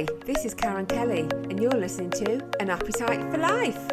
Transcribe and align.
Hi, 0.00 0.06
this 0.24 0.46
is 0.46 0.54
Karen 0.54 0.86
Kelly, 0.86 1.28
and 1.50 1.60
you're 1.60 1.70
listening 1.72 2.08
to 2.12 2.42
An 2.58 2.70
Appetite 2.70 3.20
for 3.30 3.36
Life. 3.36 3.86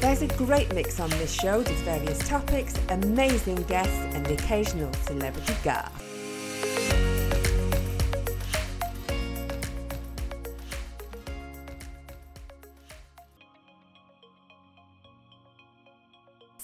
There's 0.00 0.22
a 0.22 0.26
great 0.36 0.74
mix 0.74 0.98
on 0.98 1.10
this 1.10 1.32
show 1.32 1.58
with 1.58 1.70
various 1.84 2.18
topics, 2.26 2.74
amazing 2.88 3.62
guests, 3.68 3.94
and 4.16 4.26
the 4.26 4.34
occasional 4.34 4.92
celebrity 5.04 5.54
guest. 5.62 6.11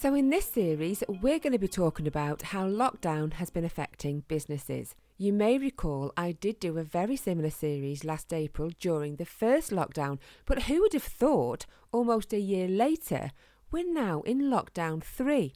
So, 0.01 0.13
in 0.13 0.29
this 0.29 0.45
series, 0.45 1.03
we're 1.09 1.39
going 1.39 1.51
to 1.51 1.59
be 1.59 1.67
talking 1.67 2.07
about 2.07 2.41
how 2.41 2.65
lockdown 2.65 3.33
has 3.33 3.49
been 3.49 3.65
affecting 3.65 4.23
businesses. 4.29 4.95
You 5.17 5.33
may 5.33 5.57
recall 5.57 6.13
I 6.15 6.31
did 6.31 6.61
do 6.61 6.77
a 6.77 6.85
very 6.85 7.17
similar 7.17 7.49
series 7.49 8.05
last 8.05 8.31
April 8.31 8.71
during 8.79 9.17
the 9.17 9.25
first 9.25 9.71
lockdown, 9.71 10.19
but 10.45 10.63
who 10.63 10.79
would 10.79 10.93
have 10.93 11.03
thought 11.03 11.65
almost 11.91 12.31
a 12.31 12.39
year 12.39 12.69
later 12.69 13.31
we're 13.71 13.93
now 13.93 14.21
in 14.21 14.43
lockdown 14.43 15.03
three? 15.03 15.51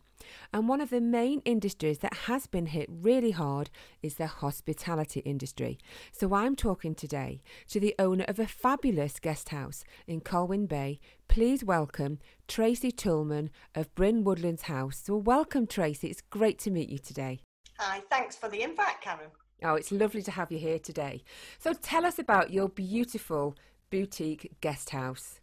And 0.54 0.68
one 0.68 0.82
of 0.82 0.90
the 0.90 1.02
main 1.02 1.42
industries 1.46 2.00
that 2.00 2.14
has 2.14 2.48
been 2.48 2.68
hit 2.68 2.88
really 2.90 3.32
hard 3.32 3.70
is 4.02 4.16
the 4.16 4.28
hospitality 4.28 5.22
industry. 5.22 5.78
So 6.12 6.34
I'm 6.34 6.56
talking 6.56 6.96
today 6.96 7.42
to 7.70 7.80
the 7.80 7.96
owner 8.00 8.26
of 8.28 8.40
a 8.40 8.48
fabulous 8.48 9.20
guest 9.20 9.50
house 9.50 9.84
in 10.08 10.22
Colwyn 10.22 10.66
Bay. 10.66 11.00
Please 11.28 11.64
welcome 11.64 12.20
Tracy 12.48 12.92
Tullman 12.92 13.50
of 13.76 13.94
Bryn 13.96 14.24
Woodlands 14.24 14.64
House. 14.64 15.02
So 15.04 15.16
welcome, 15.16 15.68
Tracy. 15.68 16.08
It's 16.10 16.22
great 16.22 16.60
to 16.60 16.72
meet 16.72 16.90
you 16.90 16.98
today. 16.98 17.40
Hi, 17.80 18.02
thanks 18.10 18.36
for 18.36 18.50
the 18.50 18.62
invite, 18.62 19.02
Karen. 19.02 19.30
Oh, 19.64 19.76
it's 19.76 19.92
lovely 19.92 20.22
to 20.24 20.32
have 20.32 20.52
you 20.52 20.58
here 20.60 20.80
today. 20.80 21.24
So 21.58 21.74
tell 21.74 22.06
us 22.06 22.20
about 22.20 22.52
your 22.52 22.70
beautiful 22.70 23.56
boutique 23.90 24.52
guest 24.62 24.90
house. 24.90 25.40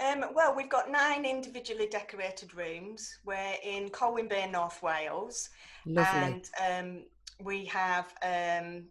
Um, 0.00 0.24
well, 0.34 0.54
we've 0.56 0.68
got 0.68 0.90
nine 0.90 1.24
individually 1.24 1.86
decorated 1.86 2.54
rooms. 2.54 3.18
We're 3.24 3.56
in 3.62 3.90
Colwyn 3.90 4.26
Bay, 4.26 4.48
North 4.50 4.82
Wales. 4.82 5.50
Lovely. 5.86 6.20
And 6.20 6.50
um, 6.68 7.02
we 7.44 7.64
have 7.66 8.12
um, 8.22 8.84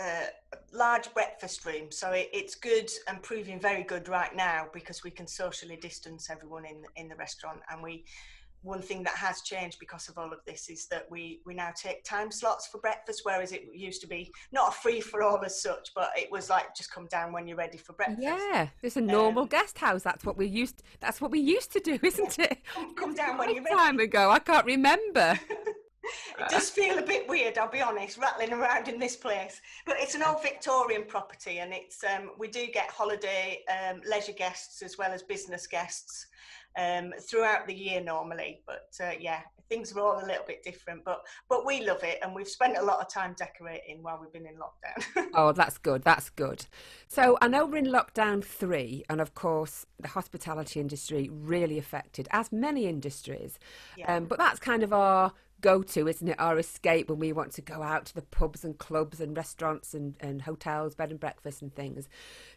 a 0.00 0.26
large 0.72 1.12
breakfast 1.12 1.64
room. 1.64 1.90
So 1.90 2.12
it, 2.12 2.30
it's 2.32 2.54
good 2.54 2.90
and 3.08 3.22
proving 3.22 3.60
very 3.60 3.82
good 3.82 4.08
right 4.08 4.34
now 4.34 4.68
because 4.72 5.02
we 5.02 5.10
can 5.10 5.26
socially 5.26 5.76
distance 5.76 6.30
everyone 6.30 6.64
in, 6.66 6.82
in 6.96 7.08
the 7.08 7.16
restaurant 7.16 7.60
and 7.70 7.82
we 7.82 8.04
one 8.62 8.80
thing 8.80 9.02
that 9.02 9.14
has 9.16 9.42
changed 9.42 9.78
because 9.80 10.08
of 10.08 10.16
all 10.16 10.32
of 10.32 10.38
this 10.46 10.70
is 10.70 10.86
that 10.86 11.06
we 11.10 11.40
we 11.44 11.54
now 11.54 11.70
take 11.76 12.04
time 12.04 12.30
slots 12.30 12.68
for 12.68 12.78
breakfast 12.78 13.22
whereas 13.24 13.52
it 13.52 13.64
used 13.74 14.00
to 14.00 14.06
be 14.06 14.32
not 14.52 14.68
a 14.68 14.72
free 14.72 15.00
for 15.00 15.22
all 15.22 15.42
as 15.44 15.60
such 15.60 15.90
but 15.94 16.10
it 16.16 16.30
was 16.30 16.48
like 16.48 16.74
just 16.74 16.92
come 16.92 17.06
down 17.06 17.32
when 17.32 17.46
you're 17.46 17.56
ready 17.56 17.78
for 17.78 17.92
breakfast. 17.92 18.22
Yeah 18.22 18.68
it's 18.82 18.96
a 18.96 19.00
normal 19.00 19.42
um, 19.42 19.48
guest 19.48 19.78
house. 19.78 20.02
That's 20.02 20.24
what 20.24 20.36
we 20.36 20.46
used 20.46 20.82
that's 21.00 21.20
what 21.20 21.30
we 21.30 21.40
used 21.40 21.72
to 21.72 21.80
do 21.80 21.98
isn't 22.02 22.38
it? 22.38 22.58
Come, 22.72 22.94
come 22.94 23.14
down 23.14 23.36
when 23.38 23.54
you're 23.54 23.64
ready. 23.64 23.76
time 23.76 23.98
ago 23.98 24.30
i 24.30 24.38
can't 24.38 24.66
remember. 24.66 25.38
It 26.38 26.48
does 26.48 26.68
feel 26.68 26.98
a 26.98 27.02
bit 27.02 27.28
weird 27.28 27.56
i'll 27.58 27.70
be 27.70 27.80
honest 27.80 28.18
rattling 28.18 28.52
around 28.52 28.88
in 28.88 28.98
this 28.98 29.16
place. 29.16 29.60
But 29.86 29.96
it's 30.00 30.16
an 30.16 30.22
old 30.22 30.42
victorian 30.42 31.04
property 31.06 31.60
and 31.60 31.72
it's 31.72 32.02
um, 32.04 32.32
we 32.38 32.48
do 32.48 32.66
get 32.66 32.90
holiday 32.90 33.60
um, 33.70 34.00
leisure 34.08 34.32
guests 34.32 34.82
as 34.82 34.98
well 34.98 35.12
as 35.12 35.22
business 35.22 35.68
guests 35.68 36.26
um, 36.76 37.12
throughout 37.20 37.66
the 37.66 37.74
year 37.74 38.00
normally. 38.00 38.62
But 38.66 38.88
uh, 39.00 39.12
yeah, 39.20 39.40
things 39.68 39.94
were 39.94 40.02
all 40.02 40.22
a 40.22 40.26
little 40.26 40.44
bit 40.46 40.62
different. 40.62 41.04
But 41.04 41.22
but 41.48 41.64
we 41.64 41.84
love 41.84 42.02
it, 42.02 42.18
and 42.22 42.34
we've 42.34 42.48
spent 42.48 42.76
a 42.76 42.82
lot 42.82 43.00
of 43.00 43.08
time 43.08 43.34
decorating 43.38 44.02
while 44.02 44.18
we've 44.20 44.32
been 44.32 44.46
in 44.46 44.54
lockdown. 44.54 45.28
oh, 45.34 45.52
that's 45.52 45.78
good. 45.78 46.02
That's 46.02 46.30
good. 46.30 46.66
So 47.08 47.38
I 47.40 47.48
know 47.48 47.66
we're 47.66 47.78
in 47.78 47.86
lockdown 47.86 48.44
three, 48.44 49.04
and 49.08 49.20
of 49.20 49.34
course 49.34 49.86
the 49.98 50.08
hospitality 50.08 50.80
industry 50.80 51.30
really 51.32 51.78
affected, 51.78 52.28
as 52.30 52.52
many 52.52 52.86
industries. 52.86 53.58
Yeah. 53.96 54.14
Um, 54.14 54.24
but 54.26 54.38
that's 54.38 54.60
kind 54.60 54.82
of 54.82 54.92
our 54.92 55.32
go 55.62 55.82
to, 55.82 56.06
isn't 56.06 56.28
it? 56.28 56.38
Our 56.38 56.58
escape 56.58 57.08
when 57.08 57.18
we 57.18 57.32
want 57.32 57.52
to 57.52 57.62
go 57.62 57.82
out 57.82 58.06
to 58.06 58.14
the 58.14 58.22
pubs 58.22 58.64
and 58.64 58.76
clubs 58.76 59.20
and 59.20 59.36
restaurants 59.36 59.94
and, 59.94 60.14
and 60.20 60.42
hotels, 60.42 60.94
bed 60.94 61.10
and 61.10 61.18
breakfast 61.18 61.62
and 61.62 61.74
things. 61.74 62.08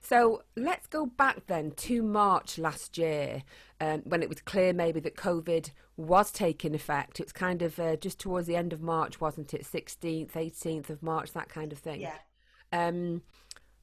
So 0.01 0.43
let's 0.57 0.87
go 0.87 1.05
back 1.05 1.47
then 1.47 1.71
to 1.71 2.03
March 2.03 2.57
last 2.57 2.97
year 2.97 3.43
um, 3.79 4.01
when 4.05 4.21
it 4.21 4.29
was 4.29 4.41
clear 4.41 4.73
maybe 4.73 4.99
that 4.99 5.15
COVID 5.15 5.71
was 5.95 6.31
taking 6.31 6.75
effect. 6.75 7.19
It 7.19 7.27
was 7.27 7.33
kind 7.33 7.61
of 7.61 7.79
uh, 7.79 7.95
just 7.95 8.19
towards 8.19 8.47
the 8.47 8.57
end 8.57 8.73
of 8.73 8.81
March, 8.81 9.21
wasn't 9.21 9.53
it? 9.53 9.63
16th, 9.63 10.31
18th 10.31 10.89
of 10.89 11.01
March, 11.01 11.31
that 11.31 11.47
kind 11.47 11.71
of 11.71 11.77
thing. 11.79 12.01
Yeah. 12.01 12.17
Um, 12.73 13.21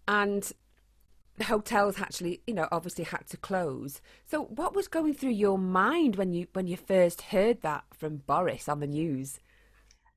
and 0.06 0.52
hotels 1.40 2.00
actually, 2.00 2.40
you 2.46 2.54
know, 2.54 2.68
obviously 2.70 3.04
had 3.04 3.26
to 3.28 3.36
close. 3.36 4.00
So, 4.26 4.44
what 4.44 4.74
was 4.74 4.88
going 4.88 5.14
through 5.14 5.30
your 5.30 5.58
mind 5.58 6.16
when 6.16 6.32
you 6.32 6.46
when 6.52 6.66
you 6.66 6.76
first 6.76 7.22
heard 7.22 7.62
that 7.62 7.84
from 7.92 8.18
Boris 8.18 8.68
on 8.68 8.80
the 8.80 8.86
news? 8.86 9.40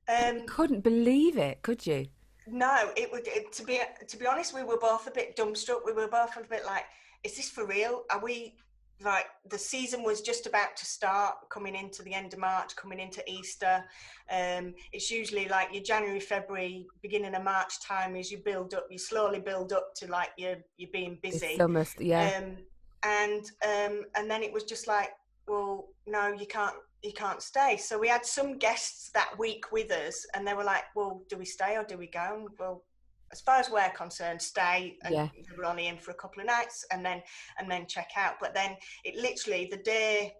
Um, 0.08 0.38
you 0.38 0.44
couldn't 0.46 0.80
believe 0.80 1.36
it, 1.36 1.62
could 1.62 1.86
you? 1.86 2.06
No, 2.46 2.90
it 2.96 3.10
would. 3.10 3.26
It, 3.26 3.52
to 3.52 3.64
be 3.64 3.80
to 4.06 4.16
be 4.16 4.26
honest, 4.26 4.54
we 4.54 4.62
were 4.62 4.78
both 4.78 5.06
a 5.06 5.10
bit 5.10 5.36
dumbstruck. 5.36 5.80
We 5.84 5.92
were 5.92 6.08
both 6.08 6.36
a 6.36 6.46
bit 6.48 6.64
like, 6.64 6.84
"Is 7.24 7.36
this 7.36 7.50
for 7.50 7.66
real? 7.66 8.04
Are 8.10 8.20
we 8.20 8.54
like 9.02 9.26
the 9.50 9.58
season 9.58 10.02
was 10.02 10.20
just 10.20 10.46
about 10.46 10.76
to 10.76 10.86
start 10.86 11.34
coming 11.50 11.74
into 11.74 12.02
the 12.02 12.14
end 12.14 12.32
of 12.32 12.38
march 12.38 12.74
coming 12.76 12.98
into 12.98 13.22
easter. 13.30 13.84
Um, 14.30 14.74
it's 14.92 15.10
usually 15.10 15.48
like 15.48 15.72
your 15.72 15.82
january 15.82 16.20
february 16.20 16.86
beginning 17.02 17.34
of 17.34 17.44
march 17.44 17.80
time 17.82 18.16
as 18.16 18.30
you 18.30 18.38
build 18.38 18.74
up 18.74 18.86
you 18.90 18.98
slowly 18.98 19.38
build 19.38 19.72
up 19.72 19.94
to 19.96 20.06
like 20.10 20.30
you're 20.36 20.56
you're 20.78 20.90
being 20.92 21.18
busy. 21.22 21.56
summer, 21.56 21.84
yeah. 21.98 22.38
Um, 22.38 22.56
and 23.02 23.44
um, 23.64 24.04
and 24.16 24.30
then 24.30 24.42
it 24.42 24.52
was 24.52 24.64
just 24.64 24.86
like 24.86 25.10
well 25.46 25.88
no 26.06 26.28
you 26.28 26.46
can't 26.46 26.76
you 27.02 27.12
can't 27.12 27.42
stay. 27.42 27.76
So 27.76 27.98
we 27.98 28.08
had 28.08 28.24
some 28.24 28.58
guests 28.58 29.10
that 29.14 29.38
week 29.38 29.70
with 29.70 29.92
us 29.92 30.26
and 30.34 30.46
they 30.46 30.54
were 30.54 30.64
like 30.64 30.84
well 30.94 31.22
do 31.28 31.36
we 31.36 31.44
stay 31.44 31.76
or 31.76 31.84
do 31.84 31.98
we 31.98 32.06
go? 32.06 32.34
And 32.34 32.48
well 32.58 32.82
as 33.32 33.40
far 33.40 33.58
as 33.58 33.70
we're 33.70 33.90
concerned, 33.90 34.40
stay 34.40 34.96
and 35.02 35.14
yeah. 35.14 35.28
we're 35.56 35.64
only 35.64 35.88
in 35.88 35.98
for 35.98 36.10
a 36.10 36.14
couple 36.14 36.40
of 36.40 36.46
nights 36.46 36.84
and 36.92 37.04
then 37.04 37.22
and 37.58 37.70
then 37.70 37.86
check 37.86 38.10
out. 38.16 38.34
But 38.40 38.54
then 38.54 38.76
it 39.04 39.16
literally 39.16 39.68
the 39.70 39.78
day 39.78 40.34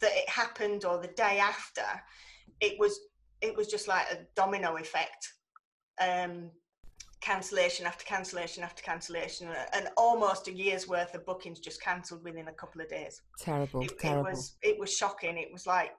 that 0.00 0.12
it 0.14 0.28
happened 0.28 0.84
or 0.84 1.00
the 1.00 1.08
day 1.08 1.38
after, 1.38 1.84
it 2.60 2.78
was 2.78 2.98
it 3.40 3.56
was 3.56 3.68
just 3.68 3.88
like 3.88 4.06
a 4.10 4.18
domino 4.34 4.76
effect. 4.76 5.32
Um, 6.00 6.50
cancellation 7.20 7.84
after 7.84 8.04
cancellation 8.04 8.62
after 8.62 8.80
cancellation 8.80 9.48
and 9.72 9.88
almost 9.96 10.46
a 10.46 10.52
year's 10.52 10.86
worth 10.86 11.12
of 11.16 11.26
bookings 11.26 11.58
just 11.58 11.82
cancelled 11.82 12.22
within 12.22 12.46
a 12.46 12.52
couple 12.52 12.80
of 12.80 12.88
days 12.88 13.22
terrible 13.40 13.82
it, 13.82 13.98
terrible 13.98 14.28
it 14.28 14.30
was 14.30 14.56
it 14.62 14.78
was 14.78 14.96
shocking 14.96 15.36
it 15.36 15.52
was 15.52 15.66
like 15.66 15.90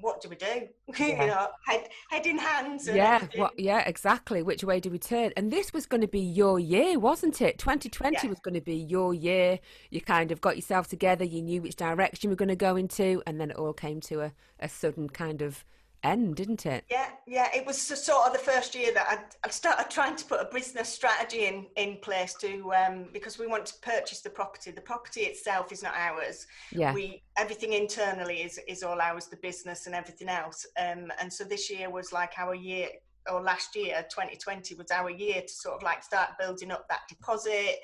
what 0.00 0.20
do 0.20 0.28
we 0.28 0.36
do? 0.36 0.68
Yeah. 0.98 1.22
you 1.22 1.26
know, 1.28 1.48
head 1.66 1.88
head 2.10 2.26
in 2.26 2.38
hands. 2.38 2.88
yeah, 2.88 3.24
well, 3.36 3.52
yeah, 3.56 3.80
exactly. 3.86 4.42
Which 4.42 4.64
way 4.64 4.80
do 4.80 4.90
we 4.90 4.98
turn? 4.98 5.32
And 5.36 5.52
this 5.52 5.72
was 5.72 5.86
going 5.86 6.00
to 6.00 6.08
be 6.08 6.20
your 6.20 6.58
year, 6.58 6.98
wasn't 6.98 7.40
it? 7.40 7.58
2020 7.58 8.16
yeah. 8.16 8.28
was 8.28 8.40
going 8.40 8.54
to 8.54 8.60
be 8.60 8.74
your 8.74 9.14
year. 9.14 9.60
You 9.90 10.00
kind 10.00 10.32
of 10.32 10.40
got 10.40 10.56
yourself 10.56 10.88
together. 10.88 11.24
You 11.24 11.42
knew 11.42 11.62
which 11.62 11.76
direction 11.76 12.28
you 12.28 12.30
were 12.30 12.36
going 12.36 12.48
to 12.48 12.56
go 12.56 12.74
into, 12.74 13.22
and 13.26 13.40
then 13.40 13.50
it 13.50 13.56
all 13.56 13.72
came 13.72 14.00
to 14.02 14.22
a, 14.22 14.32
a 14.58 14.68
sudden 14.68 15.08
kind 15.08 15.40
of 15.40 15.64
end, 16.02 16.36
didn't 16.36 16.66
it? 16.66 16.84
Yeah, 16.90 17.10
yeah. 17.26 17.48
It 17.54 17.66
was 17.66 17.80
sort 17.80 18.26
of 18.26 18.32
the 18.32 18.38
first 18.38 18.74
year 18.74 18.92
that 18.94 19.06
I'd, 19.10 19.36
I 19.46 19.50
started 19.50 19.90
trying 19.90 20.16
to 20.16 20.24
put 20.24 20.40
a 20.40 20.48
business 20.52 20.88
strategy 20.88 21.46
in 21.46 21.66
in 21.76 21.98
place 22.02 22.34
to 22.34 22.72
um, 22.74 23.06
because 23.12 23.38
we 23.38 23.46
want 23.46 23.66
to 23.66 23.74
purchase 23.82 24.20
the 24.20 24.30
property. 24.30 24.70
The 24.70 24.80
property 24.80 25.22
itself 25.22 25.72
is 25.72 25.82
not 25.82 25.94
ours. 25.96 26.46
Yeah. 26.72 26.92
We 26.94 27.22
everything 27.36 27.72
internally 27.72 28.42
is 28.42 28.60
is 28.68 28.82
all 28.82 29.00
ours. 29.00 29.26
The 29.26 29.36
business 29.36 29.86
and 29.86 29.94
everything 29.94 30.28
else. 30.28 30.66
Um, 30.78 31.10
and 31.20 31.32
so 31.32 31.44
this 31.44 31.70
year 31.70 31.90
was 31.90 32.12
like 32.12 32.32
our 32.38 32.54
year. 32.54 32.88
Or 33.30 33.42
last 33.42 33.76
year, 33.76 34.06
2020 34.08 34.74
was 34.76 34.90
our 34.90 35.10
year 35.10 35.42
to 35.42 35.48
sort 35.48 35.74
of 35.74 35.82
like 35.82 36.02
start 36.02 36.30
building 36.38 36.70
up 36.70 36.88
that 36.88 37.00
deposit 37.10 37.74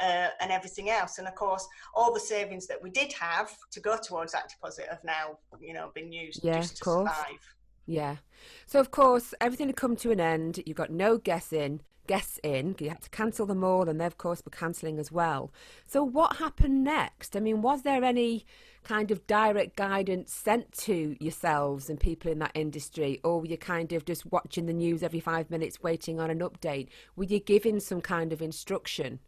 uh, 0.00 0.28
and 0.40 0.50
everything 0.50 0.88
else. 0.88 1.18
And 1.18 1.28
of 1.28 1.34
course, 1.34 1.68
all 1.94 2.14
the 2.14 2.20
savings 2.20 2.66
that 2.68 2.82
we 2.82 2.88
did 2.88 3.12
have 3.12 3.54
to 3.72 3.80
go 3.80 3.98
towards 4.02 4.32
that 4.32 4.48
deposit 4.48 4.86
have 4.88 5.04
now, 5.04 5.36
you 5.60 5.74
know, 5.74 5.90
been 5.94 6.10
used 6.10 6.42
yeah, 6.42 6.56
just 6.56 6.78
to 6.78 6.84
course. 6.84 7.10
survive. 7.10 7.54
Yeah. 7.86 8.16
So 8.66 8.80
of 8.80 8.90
course 8.90 9.34
everything 9.40 9.68
had 9.68 9.76
come 9.76 9.96
to 9.96 10.10
an 10.10 10.20
end. 10.20 10.62
You've 10.66 10.76
got 10.76 10.90
no 10.90 11.18
guessing 11.18 11.80
guests 12.06 12.38
in. 12.42 12.76
You 12.78 12.90
had 12.90 13.02
to 13.02 13.10
cancel 13.10 13.46
them 13.46 13.64
all, 13.64 13.88
and 13.88 14.00
they 14.00 14.06
of 14.06 14.18
course 14.18 14.42
were 14.44 14.50
cancelling 14.50 14.98
as 14.98 15.10
well. 15.10 15.52
So 15.86 16.04
what 16.04 16.36
happened 16.36 16.84
next? 16.84 17.36
I 17.36 17.40
mean, 17.40 17.62
was 17.62 17.82
there 17.82 18.04
any 18.04 18.44
kind 18.82 19.10
of 19.10 19.26
direct 19.26 19.76
guidance 19.76 20.32
sent 20.32 20.72
to 20.72 21.16
yourselves 21.18 21.88
and 21.88 21.98
people 21.98 22.30
in 22.30 22.38
that 22.40 22.52
industry, 22.54 23.20
or 23.24 23.40
were 23.40 23.46
you 23.46 23.56
kind 23.56 23.92
of 23.92 24.04
just 24.04 24.30
watching 24.30 24.66
the 24.66 24.72
news 24.72 25.02
every 25.02 25.20
five 25.20 25.50
minutes, 25.50 25.82
waiting 25.82 26.20
on 26.20 26.30
an 26.30 26.40
update? 26.40 26.88
Were 27.16 27.24
you 27.24 27.40
given 27.40 27.80
some 27.80 28.00
kind 28.00 28.32
of 28.32 28.42
instruction? 28.42 29.20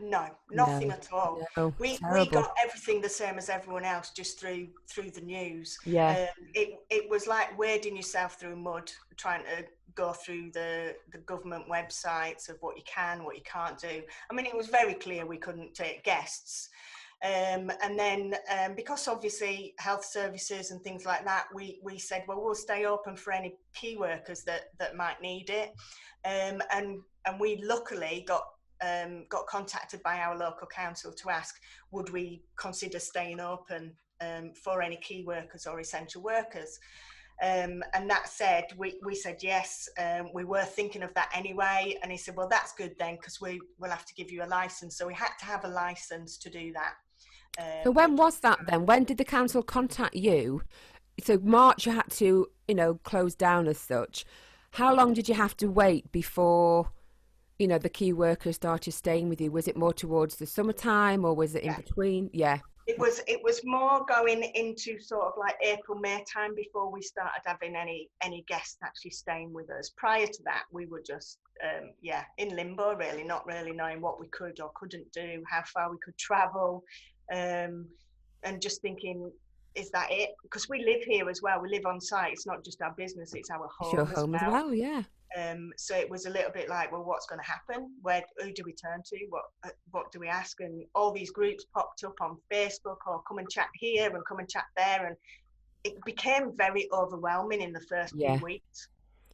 No, 0.00 0.28
nothing 0.50 0.88
No, 0.88 0.94
at 0.94 1.08
all. 1.12 1.46
No, 1.56 1.74
We, 1.78 1.98
we 2.12 2.26
got 2.26 2.54
everything 2.64 3.00
the 3.00 3.08
same 3.08 3.36
as 3.38 3.48
everyone 3.48 3.84
else 3.84 4.10
just 4.10 4.38
through 4.38 4.68
through 4.88 5.10
the 5.10 5.20
news. 5.20 5.78
yeah, 5.84 6.28
Um, 6.36 6.46
it 6.54 6.78
it 6.90 7.10
was 7.10 7.26
like 7.26 7.58
wading 7.58 7.96
yourself 7.96 8.38
through 8.38 8.56
mud, 8.56 8.90
trying 9.16 9.44
to 9.44 9.64
go 9.94 10.12
through 10.12 10.50
the 10.52 10.94
the 11.12 11.18
government 11.18 11.64
websites 11.68 12.48
of 12.48 12.56
what 12.60 12.76
you 12.76 12.84
can, 12.86 13.24
what 13.24 13.36
you 13.36 13.42
can't 13.42 13.78
do. 13.78 14.02
I 14.30 14.34
mean, 14.34 14.46
it 14.46 14.56
was 14.56 14.68
very 14.68 14.94
clear 14.94 15.26
we 15.26 15.38
couldn't 15.38 15.74
take 15.74 16.04
guests. 16.04 16.68
Um, 17.24 17.72
and 17.82 17.98
then 17.98 18.36
um, 18.56 18.76
because 18.76 19.08
obviously 19.08 19.74
health 19.78 20.04
services 20.04 20.70
and 20.70 20.80
things 20.82 21.04
like 21.04 21.24
that, 21.24 21.46
we 21.52 21.80
we 21.82 21.98
said, 21.98 22.22
well, 22.28 22.40
we'll 22.40 22.54
stay 22.54 22.84
open 22.84 23.16
for 23.16 23.32
any 23.32 23.56
key 23.74 23.96
workers 23.96 24.44
that 24.44 24.70
that 24.78 24.94
might 24.94 25.20
need 25.20 25.50
it. 25.50 25.72
Um, 26.24 26.62
and 26.72 27.00
and 27.26 27.40
we 27.40 27.60
luckily 27.64 28.24
got 28.28 28.44
um, 28.82 29.26
got 29.28 29.46
contacted 29.46 30.02
by 30.02 30.18
our 30.18 30.36
local 30.36 30.66
council 30.66 31.12
to 31.12 31.30
ask, 31.30 31.56
would 31.90 32.10
we 32.10 32.42
consider 32.56 32.98
staying 32.98 33.40
open 33.40 33.92
um, 34.20 34.52
for 34.54 34.82
any 34.82 34.96
key 34.96 35.24
workers 35.26 35.66
or 35.66 35.80
essential 35.80 36.22
workers? 36.22 36.78
Um, 37.40 37.84
and 37.94 38.10
that 38.10 38.28
said, 38.28 38.64
we, 38.76 38.98
we 39.04 39.14
said 39.14 39.36
yes. 39.42 39.88
Um, 39.96 40.30
we 40.34 40.44
were 40.44 40.64
thinking 40.64 41.04
of 41.04 41.14
that 41.14 41.30
anyway. 41.32 41.96
And 42.02 42.10
he 42.10 42.18
said, 42.18 42.34
well, 42.36 42.48
that's 42.48 42.72
good 42.72 42.96
then, 42.98 43.14
because 43.14 43.40
we 43.40 43.60
will 43.78 43.90
have 43.90 44.04
to 44.06 44.14
give 44.14 44.32
you 44.32 44.42
a 44.42 44.46
license. 44.46 44.98
So 44.98 45.06
we 45.06 45.14
had 45.14 45.30
to 45.38 45.44
have 45.44 45.64
a 45.64 45.68
license 45.68 46.36
to 46.38 46.50
do 46.50 46.72
that. 46.72 46.94
Um, 47.60 47.84
So 47.84 47.90
when 47.92 48.16
was 48.16 48.40
that 48.40 48.66
then? 48.66 48.86
When 48.86 49.04
did 49.04 49.18
the 49.18 49.24
council 49.24 49.62
contact 49.62 50.16
you? 50.16 50.62
So 51.22 51.38
March 51.42 51.86
you 51.86 51.92
had 51.92 52.10
to, 52.12 52.48
you 52.66 52.74
know, 52.74 52.94
close 53.04 53.36
down 53.36 53.68
as 53.68 53.78
such. 53.78 54.24
How 54.72 54.94
long 54.94 55.14
did 55.14 55.28
you 55.28 55.34
have 55.34 55.56
to 55.58 55.68
wait 55.70 56.10
before, 56.12 56.90
you 57.58 57.66
know, 57.66 57.78
the 57.78 57.88
key 57.88 58.12
workers 58.12 58.56
started 58.56 58.92
staying 58.92 59.28
with 59.28 59.40
you? 59.40 59.50
Was 59.50 59.68
it 59.68 59.76
more 59.76 59.92
towards 59.92 60.36
the 60.36 60.46
summertime 60.46 61.24
or 61.24 61.34
was 61.34 61.54
it 61.54 61.62
in 61.64 61.70
Yeah. 61.72 61.76
between? 61.76 62.30
Yeah. 62.32 62.60
it 62.86 62.98
was 62.98 63.20
it 63.26 63.38
was 63.44 63.60
more 63.66 64.02
going 64.06 64.42
into 64.42 64.98
sort 64.98 65.26
of 65.26 65.34
like 65.36 65.56
April 65.62 65.98
May 65.98 66.24
time 66.24 66.54
before 66.54 66.90
we 66.90 67.02
started 67.02 67.42
having 67.44 67.76
any 67.76 68.08
any 68.22 68.42
guests 68.48 68.78
actually 68.82 69.10
staying 69.10 69.52
with 69.52 69.68
us. 69.70 69.90
Prior 69.98 70.26
to 70.26 70.42
that, 70.44 70.64
we 70.72 70.86
were 70.86 71.02
just 71.06 71.38
um, 71.62 71.90
yeah 72.00 72.24
in 72.38 72.56
limbo 72.56 72.94
really, 72.94 73.24
not 73.24 73.44
really 73.44 73.72
knowing 73.72 74.00
what 74.00 74.18
we 74.18 74.26
could 74.28 74.58
or 74.58 74.70
couldn't 74.74 75.12
do, 75.12 75.42
how 75.46 75.62
far 75.64 75.90
we 75.90 75.98
could 76.02 76.16
travel, 76.16 76.82
um, 77.30 77.86
and 78.42 78.62
just 78.62 78.80
thinking. 78.80 79.30
Is 79.74 79.90
that 79.90 80.08
it? 80.10 80.30
Because 80.42 80.66
we 80.68 80.82
live 80.82 81.02
here 81.04 81.28
as 81.28 81.42
well. 81.42 81.60
We 81.60 81.68
live 81.68 81.84
on 81.84 82.00
site. 82.00 82.32
It's 82.32 82.46
not 82.46 82.64
just 82.64 82.80
our 82.80 82.92
business; 82.96 83.34
it's 83.34 83.50
our 83.50 83.68
home. 83.78 83.90
It's 83.90 83.92
your 83.92 84.08
as 84.10 84.16
home 84.18 84.34
as 84.34 84.42
well, 84.50 84.72
yeah. 84.72 85.02
Um, 85.36 85.70
so 85.76 85.96
it 85.96 86.10
was 86.10 86.26
a 86.26 86.30
little 86.30 86.50
bit 86.52 86.68
like, 86.68 86.90
well, 86.90 87.04
what's 87.04 87.26
going 87.26 87.40
to 87.40 87.50
happen? 87.50 87.92
Where 88.02 88.22
who 88.38 88.52
do 88.52 88.62
we 88.64 88.72
turn 88.72 89.02
to? 89.04 89.26
What 89.28 89.42
uh, 89.64 89.70
what 89.90 90.10
do 90.12 90.20
we 90.20 90.28
ask? 90.28 90.60
And 90.60 90.84
all 90.94 91.12
these 91.12 91.30
groups 91.30 91.64
popped 91.74 92.02
up 92.04 92.14
on 92.20 92.38
Facebook 92.52 92.96
or 93.06 93.22
come 93.28 93.38
and 93.38 93.50
chat 93.50 93.68
here 93.74 94.14
and 94.14 94.24
come 94.26 94.38
and 94.38 94.48
chat 94.48 94.64
there, 94.76 95.06
and 95.06 95.16
it 95.84 95.94
became 96.04 96.56
very 96.56 96.88
overwhelming 96.92 97.60
in 97.60 97.72
the 97.72 97.80
first 97.88 98.14
Yeah. 98.16 98.36
few 98.36 98.44
weeks. 98.44 98.88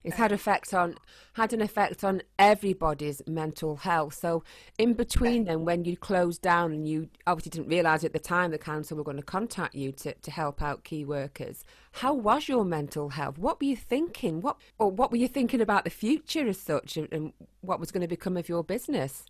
It's 0.05 0.17
had 0.17 0.33
effect 0.33 0.75
on 0.75 0.97
had 1.33 1.53
an 1.53 1.63
effect 1.63 2.05
on 2.05 2.23
everybody's 2.39 3.23
mental 3.27 3.77
health. 3.77 4.15
So 4.15 4.45
in 4.79 4.93
between 4.93 5.45
then 5.45 5.65
when 5.65 5.85
you 5.85 5.97
closed 5.97 6.43
down 6.43 6.73
and 6.73 6.87
you 6.87 7.09
obviously 7.27 7.51
didn't 7.51 7.69
realise 7.69 8.05
at 8.05 8.13
the 8.13 8.19
time 8.19 8.51
the 8.51 8.59
council 8.59 8.99
were 8.99 9.03
going 9.03 9.17
to 9.17 9.23
contact 9.23 9.75
you 9.75 9.93
to, 9.93 10.13
to 10.13 10.31
help 10.31 10.63
out 10.63 10.85
key 10.85 11.05
workers. 11.05 11.65
How 11.93 12.13
was 12.13 12.49
your 12.49 12.65
mental 12.65 13.09
health? 13.09 13.39
What 13.39 13.61
were 13.61 13.67
you 13.67 13.77
thinking? 13.77 14.43
What 14.43 14.59
or 14.79 14.91
what 14.91 15.11
were 15.11 15.17
you 15.17 15.29
thinking 15.29 15.63
about 15.63 15.85
the 15.85 15.91
future 15.91 16.47
as 16.47 16.61
such 16.61 16.99
and, 16.99 17.11
and 17.11 17.33
what 17.63 17.81
was 17.81 17.91
going 17.91 18.03
to 18.03 18.09
become 18.09 18.37
of 18.37 18.49
your 18.49 18.63
business? 18.63 19.25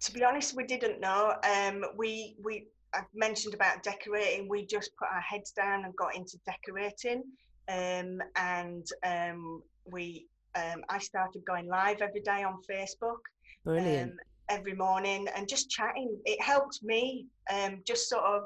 To 0.00 0.12
be 0.12 0.24
honest, 0.24 0.54
we 0.54 0.64
didn't 0.64 1.00
know. 1.00 1.34
Um, 1.44 1.84
we 1.96 2.36
we 2.42 2.66
I 2.94 3.00
mentioned 3.14 3.54
about 3.54 3.82
decorating. 3.82 4.48
We 4.48 4.66
just 4.66 4.90
put 4.96 5.08
our 5.08 5.20
heads 5.20 5.50
down 5.52 5.84
and 5.84 5.94
got 5.96 6.16
into 6.16 6.38
decorating, 6.46 7.24
um, 7.68 8.20
and 8.36 8.86
um, 9.04 9.62
we 9.84 10.26
um, 10.54 10.82
I 10.88 10.98
started 10.98 11.44
going 11.44 11.66
live 11.68 12.00
every 12.00 12.20
day 12.20 12.42
on 12.42 12.58
Facebook. 12.70 13.18
Brilliant. 13.64 14.12
um, 14.12 14.18
every 14.48 14.74
morning 14.74 15.26
and 15.34 15.48
just 15.48 15.68
chatting. 15.70 16.16
It 16.24 16.40
helped 16.40 16.82
me 16.82 17.26
um, 17.52 17.82
just 17.86 18.08
sort 18.08 18.24
of 18.24 18.44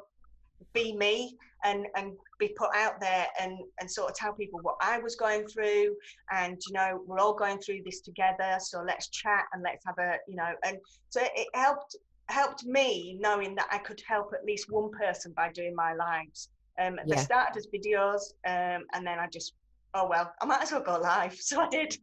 be 0.73 0.95
me 0.95 1.37
and 1.65 1.87
and 1.97 2.13
be 2.39 2.49
put 2.57 2.71
out 2.75 3.01
there 3.01 3.27
and 3.41 3.59
and 3.81 3.91
sort 3.91 4.11
of 4.11 4.17
tell 4.17 4.33
people 4.33 4.61
what 4.63 4.77
I 4.81 4.99
was 4.99 5.17
going 5.17 5.47
through 5.47 5.97
and 6.33 6.59
you 6.67 6.75
know 6.75 7.03
we're 7.07 7.19
all 7.19 7.35
going 7.35 7.59
through 7.59 7.81
this 7.85 8.01
together 8.01 8.57
so 8.59 8.83
let's 8.87 9.09
chat 9.09 9.45
and 9.53 9.63
let's 9.63 9.85
have 9.87 9.99
a 9.99 10.17
you 10.29 10.37
know 10.37 10.53
and 10.65 10.79
so 11.09 11.23
it 11.35 11.49
helped 11.55 11.97
helped 12.29 12.65
me 12.65 13.19
knowing 13.21 13.55
that 13.57 13.69
I 13.71 13.79
could 13.79 14.03
help 14.07 14.33
at 14.35 14.45
least 14.45 14.71
one 14.71 14.91
person 14.91 15.33
by 15.37 15.51
doing 15.51 15.75
my 15.75 15.95
lives 15.95 16.51
um 16.79 16.99
they 17.07 17.17
started 17.17 17.57
as 17.57 17.67
videos 17.67 18.33
um 18.47 18.85
and 18.93 19.07
then 19.07 19.19
I 19.19 19.27
just 19.29 19.55
oh 19.95 20.09
well 20.09 20.33
I 20.41 20.45
might 20.45 20.63
as 20.63 20.73
well 20.73 20.83
go 20.83 20.99
live 20.99 21.35
so 21.41 21.61
I 21.61 21.69
did 21.69 21.97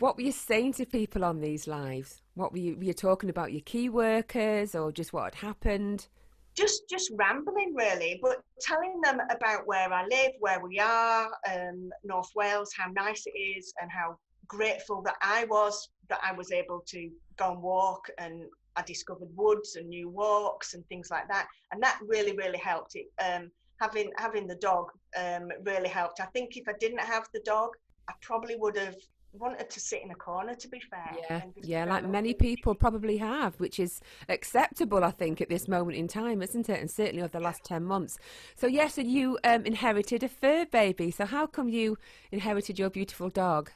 What 0.00 0.16
were 0.16 0.22
you 0.22 0.32
saying 0.32 0.72
to 0.74 0.86
people 0.86 1.24
on 1.24 1.40
these 1.40 1.68
lives? 1.68 2.20
What 2.34 2.50
were 2.50 2.58
you 2.58 2.76
were 2.76 2.84
you 2.84 2.92
talking 2.92 3.30
about 3.30 3.52
your 3.52 3.62
key 3.62 3.88
workers 3.88 4.74
or 4.74 4.90
just 4.90 5.12
what 5.12 5.24
had 5.24 5.46
happened? 5.46 6.08
just 6.54 6.88
just 6.88 7.10
rambling 7.16 7.74
really 7.74 8.18
but 8.22 8.42
telling 8.60 9.00
them 9.02 9.18
about 9.30 9.66
where 9.66 9.92
i 9.92 10.06
live 10.06 10.30
where 10.38 10.60
we 10.60 10.78
are 10.78 11.30
um, 11.52 11.90
north 12.04 12.30
wales 12.34 12.72
how 12.76 12.88
nice 12.92 13.24
it 13.26 13.36
is 13.38 13.74
and 13.80 13.90
how 13.90 14.16
grateful 14.46 15.02
that 15.02 15.16
i 15.22 15.44
was 15.46 15.88
that 16.08 16.20
i 16.22 16.32
was 16.32 16.52
able 16.52 16.82
to 16.86 17.10
go 17.36 17.52
and 17.52 17.62
walk 17.62 18.08
and 18.18 18.44
i 18.76 18.82
discovered 18.82 19.28
woods 19.34 19.76
and 19.76 19.88
new 19.88 20.08
walks 20.08 20.74
and 20.74 20.86
things 20.86 21.08
like 21.10 21.26
that 21.28 21.46
and 21.72 21.82
that 21.82 21.98
really 22.06 22.36
really 22.36 22.58
helped 22.58 22.94
it 22.94 23.06
um, 23.24 23.50
having 23.80 24.10
having 24.16 24.46
the 24.46 24.56
dog 24.56 24.90
um, 25.16 25.50
really 25.62 25.88
helped 25.88 26.20
i 26.20 26.26
think 26.26 26.56
if 26.56 26.68
i 26.68 26.72
didn't 26.80 27.00
have 27.00 27.28
the 27.32 27.40
dog 27.40 27.70
i 28.08 28.12
probably 28.20 28.56
would 28.56 28.76
have 28.76 28.96
wanted 29.38 29.68
to 29.68 29.80
sit 29.80 30.02
in 30.02 30.10
a 30.10 30.14
corner 30.14 30.54
to 30.54 30.68
be 30.68 30.80
fair 30.80 31.16
Yeah, 31.28 31.42
yeah, 31.62 31.84
like 31.84 32.08
many 32.08 32.34
people 32.34 32.74
probably 32.74 33.16
have, 33.18 33.58
which 33.58 33.80
is 33.80 34.00
acceptable, 34.28 35.04
I 35.04 35.10
think, 35.10 35.40
at 35.40 35.48
this 35.48 35.66
moment 35.66 35.96
in 35.96 36.08
time, 36.08 36.42
isn't 36.42 36.68
it? 36.68 36.80
And 36.80 36.90
certainly 36.90 37.22
over 37.22 37.38
the 37.38 37.40
last 37.40 37.64
10 37.64 37.84
months. 37.84 38.18
So, 38.54 38.66
yes, 38.66 38.96
and 38.98 39.10
you 39.10 39.38
um, 39.44 39.66
inherited 39.66 40.22
a 40.22 40.28
fur 40.28 40.66
baby. 40.66 41.10
So, 41.10 41.26
how 41.26 41.46
come 41.46 41.68
you 41.68 41.98
inherited 42.30 42.78
your 42.78 42.90
beautiful 42.90 43.28
dog? 43.28 43.70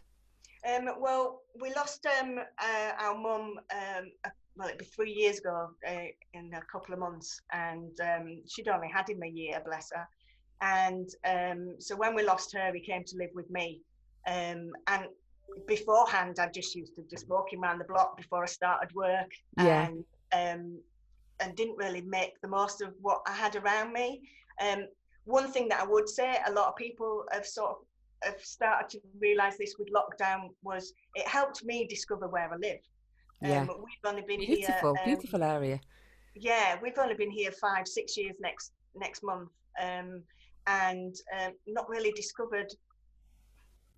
Um, 0.69 0.89
well, 1.01 1.43
we 1.61 1.73
lost 1.75 2.07
um, 2.21 2.39
uh, 2.39 2.93
our 2.99 3.17
mum. 3.17 3.59
Um, 3.73 4.13
uh, 4.25 4.31
well, 4.59 4.69
it'd 4.69 4.79
be 4.79 4.85
three 4.87 5.13
years 5.13 5.39
ago 5.39 5.69
uh, 5.89 6.07
in 6.35 6.53
a 6.53 6.61
couple 6.73 6.93
of 6.93 6.99
months, 7.01 7.41
and 7.53 7.93
um, 8.01 8.43
she'd 8.49 8.69
only 8.69 8.89
had 8.89 9.09
him 9.09 9.23
a 9.23 9.29
year, 9.29 9.63
bless 9.65 9.91
her. 9.95 10.07
And 10.61 11.09
um, 11.25 11.77
so 11.79 11.95
when 11.97 12.15
we 12.15 12.25
lost 12.25 12.53
her, 12.55 12.73
he 12.75 12.81
came 12.81 13.05
to 13.05 13.17
live 13.17 13.31
with 13.35 13.49
me. 13.51 13.81
Um, 14.27 14.73
and 14.89 15.07
beforehand, 15.69 16.39
I 16.41 16.49
just 16.49 16.75
used 16.75 16.97
to 16.97 17.03
just 17.09 17.29
walk 17.29 17.53
him 17.53 17.63
around 17.63 17.79
the 17.79 17.85
block 17.85 18.17
before 18.17 18.43
I 18.43 18.47
started 18.47 18.93
work, 18.95 19.31
Yeah. 19.57 19.87
and 19.87 20.05
um, 20.33 20.81
and 21.41 21.55
didn't 21.55 21.77
really 21.77 22.03
make 22.03 22.41
the 22.43 22.49
most 22.49 22.83
of 22.83 22.93
what 23.01 23.21
I 23.29 23.33
had 23.33 23.55
around 23.55 23.93
me. 23.93 24.29
Um, 24.61 24.89
one 25.25 25.53
thing 25.53 25.69
that 25.69 25.81
I 25.81 25.87
would 25.87 26.09
say, 26.09 26.37
a 26.47 26.53
lot 26.53 26.67
of 26.67 26.75
people 26.75 27.25
have 27.31 27.47
sort 27.47 27.71
of 27.71 27.77
have 28.25 28.41
started 28.41 28.91
to 28.91 29.01
realise 29.21 29.57
this 29.57 29.77
with 29.79 29.89
lockdown 29.93 30.49
was 30.65 30.93
it 31.15 31.29
helped 31.29 31.65
me 31.65 31.87
discover 31.87 32.27
where 32.27 32.53
I 32.53 32.57
live. 32.57 32.81
Yeah. 33.41 33.63
Um, 33.63 33.69
we've 33.69 34.05
only 34.11 34.23
been 34.23 34.41
Beautiful, 34.41 34.95
here. 34.95 35.03
um, 35.05 35.05
beautiful 35.05 35.43
area. 35.43 35.81
yeah, 36.35 36.77
we've 36.83 36.99
only 36.99 37.15
been 37.15 37.31
here 37.31 37.53
five, 37.53 37.87
six 37.87 38.17
years 38.17 38.35
next 38.41 38.73
next 38.95 39.23
month, 39.23 39.51
um, 39.81 40.23
and 40.67 41.15
um, 41.39 41.53
not 41.67 41.89
really 41.89 42.13
discovered 42.13 42.73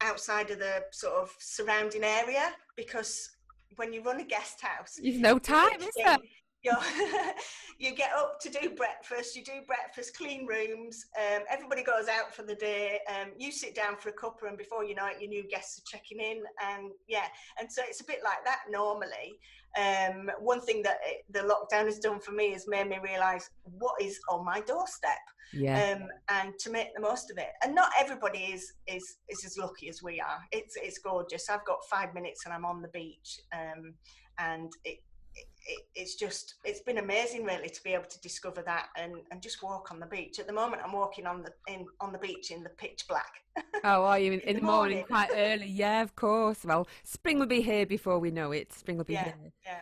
outside 0.03 0.51
of 0.51 0.59
the 0.59 0.83
sort 0.93 1.15
of 1.15 1.31
surrounding 1.39 2.05
area 2.05 2.53
because 2.77 3.31
when 3.77 3.93
you 3.93 4.03
run 4.03 4.21
a 4.21 4.25
guest 4.25 4.61
house, 4.61 4.99
You've 5.01 5.21
no 5.21 5.39
time, 5.39 5.81
is 5.81 5.89
there? 5.97 6.17
you 7.79 7.95
get 7.95 8.11
up 8.17 8.39
to 8.41 8.51
do 8.51 8.71
breakfast, 8.71 9.35
you 9.35 9.43
do 9.43 9.61
breakfast, 9.67 10.17
clean 10.17 10.47
rooms, 10.47 11.07
um, 11.19 11.43
everybody 11.51 11.83
goes 11.83 12.09
out 12.09 12.35
for 12.35 12.43
the 12.43 12.55
day, 12.55 12.99
um, 13.09 13.31
you 13.39 13.51
sit 13.51 13.75
down 13.75 13.97
for 13.97 14.11
a 14.11 14.13
cuppa, 14.13 14.49
and 14.49 14.59
before 14.59 14.85
you 14.85 14.95
know 14.95 15.07
it, 15.07 15.21
your 15.21 15.31
new 15.31 15.49
guests 15.49 15.79
are 15.81 15.97
checking 15.99 16.21
in. 16.21 16.43
And 16.63 16.91
yeah, 17.09 17.27
and 17.59 17.71
so 17.71 17.83
it's 17.87 18.01
a 18.01 18.05
bit 18.05 18.21
like 18.23 18.45
that 18.45 18.61
normally. 18.71 19.39
Um, 19.79 20.31
one 20.41 20.61
thing 20.61 20.83
that 20.83 20.99
it, 21.07 21.25
the 21.31 21.41
lockdown 21.41 21.85
has 21.87 21.99
done 21.99 22.21
for 22.21 22.33
me 22.33 22.53
has 22.53 22.67
made 22.69 22.89
me 22.89 22.99
realise 23.03 23.49
what 23.63 24.01
is 24.03 24.19
on 24.29 24.45
my 24.45 24.61
doorstep 24.61 25.19
Yeah. 25.53 25.95
um, 25.95 26.09
and 26.29 26.59
to 26.59 26.71
make 26.71 26.89
the 26.95 27.01
most 27.01 27.31
of 27.31 27.39
it. 27.39 27.51
And 27.63 27.75
not 27.75 27.91
everybody 27.99 28.39
is 28.53 28.73
is 28.87 29.19
is 29.29 29.45
as 29.45 29.57
lucky 29.57 29.89
as 29.89 30.03
we 30.03 30.21
are. 30.21 30.41
It's 30.53 30.75
it's 30.77 30.99
gorgeous. 30.99 31.49
I've 31.49 31.65
got 31.65 31.79
five 31.89 32.13
minutes 32.15 32.45
and 32.45 32.53
I'm 32.53 32.65
on 32.65 32.83
the 32.83 32.89
beach, 32.89 33.41
um, 33.53 33.95
and 34.39 34.73
it, 34.85 34.99
it, 35.35 35.47
it 35.67 35.81
it's 35.95 36.15
just 36.15 36.55
it's 36.65 36.81
been 36.81 36.99
amazing 36.99 37.45
really 37.45 37.69
to 37.69 37.83
be 37.83 37.91
able 37.95 38.05
to 38.09 38.21
discover 38.21 38.63
that 38.63 38.87
and, 38.97 39.15
and 39.31 39.41
just 39.43 39.63
walk 39.63 39.91
on 39.93 40.01
the 40.01 40.07
beach. 40.07 40.39
At 40.39 40.47
the 40.47 40.53
moment, 40.53 40.83
I'm 40.85 40.93
walking 40.93 41.27
on 41.27 41.43
the 41.43 41.53
in 41.73 41.87
on 42.01 42.13
the 42.13 42.19
beach 42.19 42.51
in 42.51 42.63
the 42.63 42.71
pitch 42.71 43.07
black. 43.09 43.33
Oh, 43.83 44.05
are 44.05 44.19
you 44.19 44.33
in, 44.33 44.41
in 44.41 44.55
the 44.57 44.61
the 44.61 44.67
morning, 44.67 44.99
morning. 44.99 45.07
quite 45.07 45.31
early? 45.35 45.67
Yeah, 45.67 46.03
of 46.03 46.15
course. 46.15 46.65
Well, 46.65 46.87
spring 47.03 47.39
will 47.39 47.47
be 47.47 47.63
here 47.63 47.87
before 47.87 48.19
we 48.19 48.31
know 48.31 48.53
it. 48.53 48.73
Spring 48.73 48.97
will 48.99 49.05
be 49.05 49.15
Yeah, 49.15 49.25
here. 49.25 49.35
yeah. 49.65 49.81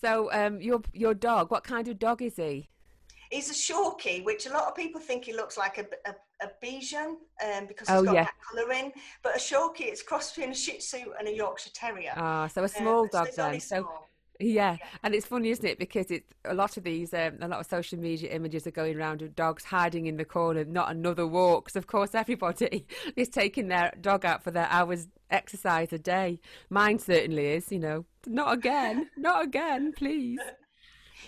So, 0.00 0.32
um, 0.32 0.60
your 0.60 0.80
your 0.92 1.14
dog, 1.14 1.50
what 1.50 1.64
kind 1.64 1.88
of 1.88 1.98
dog 1.98 2.22
is 2.22 2.36
he? 2.36 2.68
He's 3.30 3.50
a 3.50 3.54
Shorkie, 3.54 4.22
which 4.24 4.46
a 4.46 4.50
lot 4.52 4.64
of 4.68 4.74
people 4.74 5.00
think 5.00 5.24
he 5.24 5.32
looks 5.32 5.56
like 5.56 5.78
a, 5.78 5.86
a, 6.10 6.14
a 6.46 6.50
Bichon 6.64 7.16
um, 7.42 7.66
because 7.66 7.88
Oh, 7.90 7.98
he's 7.98 8.06
got 8.06 8.14
yeah. 8.14 8.24
that 8.24 8.34
colouring. 8.50 8.92
But 9.22 9.36
a 9.36 9.38
Shorkie, 9.38 9.86
it's 9.86 10.02
crossed 10.02 10.34
between 10.34 10.52
a 10.52 10.54
Shih 10.54 10.78
Tzu 10.78 11.12
and 11.18 11.26
a 11.28 11.34
Yorkshire 11.34 11.70
Terrier. 11.74 12.12
Ah, 12.16 12.46
so 12.46 12.60
a 12.60 12.64
Um, 12.64 12.68
small 12.68 13.04
so 13.10 13.24
dog 13.24 13.28
only 13.38 13.50
then. 13.52 13.60
So. 13.60 13.88
Yeah, 14.42 14.76
and 15.02 15.14
it's 15.14 15.26
funny, 15.26 15.50
isn't 15.50 15.64
it? 15.64 15.78
Because 15.78 16.10
it's 16.10 16.28
a 16.44 16.54
lot 16.54 16.76
of 16.76 16.84
these, 16.84 17.14
um, 17.14 17.38
a 17.40 17.48
lot 17.48 17.60
of 17.60 17.66
social 17.66 17.98
media 17.98 18.30
images 18.30 18.66
are 18.66 18.70
going 18.72 18.96
around 18.96 19.22
of 19.22 19.34
dogs 19.34 19.64
hiding 19.64 20.06
in 20.06 20.16
the 20.16 20.24
corner, 20.24 20.64
not 20.64 20.90
another 20.90 21.26
walk. 21.26 21.66
'Cause 21.66 21.76
of 21.76 21.86
course, 21.86 22.14
everybody 22.14 22.86
is 23.16 23.28
taking 23.28 23.68
their 23.68 23.92
dog 24.00 24.24
out 24.24 24.42
for 24.42 24.50
their 24.50 24.68
hours 24.70 25.08
exercise 25.30 25.92
a 25.92 25.98
day. 25.98 26.40
Mine 26.70 26.98
certainly 26.98 27.46
is. 27.48 27.70
You 27.72 27.78
know, 27.78 28.04
not 28.26 28.52
again, 28.52 29.08
not 29.16 29.44
again, 29.44 29.92
please. 29.92 30.38